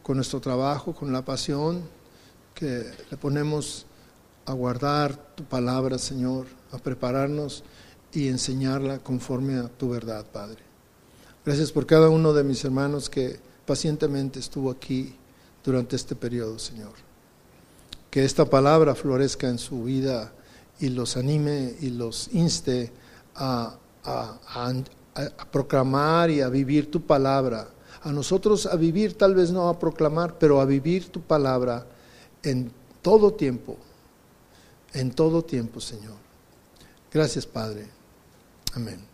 con 0.03 0.17
nuestro 0.17 0.39
trabajo, 0.39 0.93
con 0.93 1.11
la 1.11 1.23
pasión 1.23 1.81
que 2.53 2.85
le 3.09 3.17
ponemos 3.17 3.85
a 4.45 4.53
guardar 4.53 5.35
tu 5.35 5.43
palabra, 5.43 5.97
Señor, 5.97 6.47
a 6.71 6.77
prepararnos 6.77 7.63
y 8.11 8.27
enseñarla 8.27 8.99
conforme 8.99 9.57
a 9.57 9.67
tu 9.67 9.89
verdad, 9.89 10.25
Padre. 10.25 10.57
Gracias 11.45 11.71
por 11.71 11.85
cada 11.85 12.09
uno 12.09 12.33
de 12.33 12.43
mis 12.43 12.63
hermanos 12.65 13.09
que 13.09 13.39
pacientemente 13.65 14.39
estuvo 14.39 14.71
aquí 14.71 15.15
durante 15.69 15.95
este 15.95 16.15
periodo, 16.15 16.57
Señor. 16.57 16.93
Que 18.09 18.25
esta 18.25 18.45
palabra 18.45 18.95
florezca 18.95 19.47
en 19.47 19.59
su 19.59 19.83
vida 19.83 20.33
y 20.79 20.89
los 20.89 21.15
anime 21.15 21.75
y 21.79 21.91
los 21.91 22.29
inste 22.33 22.91
a, 23.35 23.77
proclamar 25.51 26.31
y 26.31 26.41
a 26.41 26.49
vivir 26.49 26.89
tu 26.89 27.01
palabra. 27.01 27.67
A 28.01 28.11
nosotros 28.11 28.65
a 28.65 28.75
vivir, 28.77 29.15
tal 29.15 29.35
vez 29.35 29.51
no 29.51 29.69
a 29.69 29.77
proclamar, 29.77 30.39
pero 30.39 30.59
a 30.59 30.65
vivir 30.65 31.09
tu 31.09 31.21
palabra 31.21 31.85
en 32.41 32.71
todo 33.03 33.33
tiempo, 33.33 33.77
en 34.93 35.11
todo 35.11 35.43
tiempo, 35.43 35.79
Señor. 35.79 36.17
Gracias, 37.11 37.45
Padre. 37.45 37.87
Amén. 38.73 39.08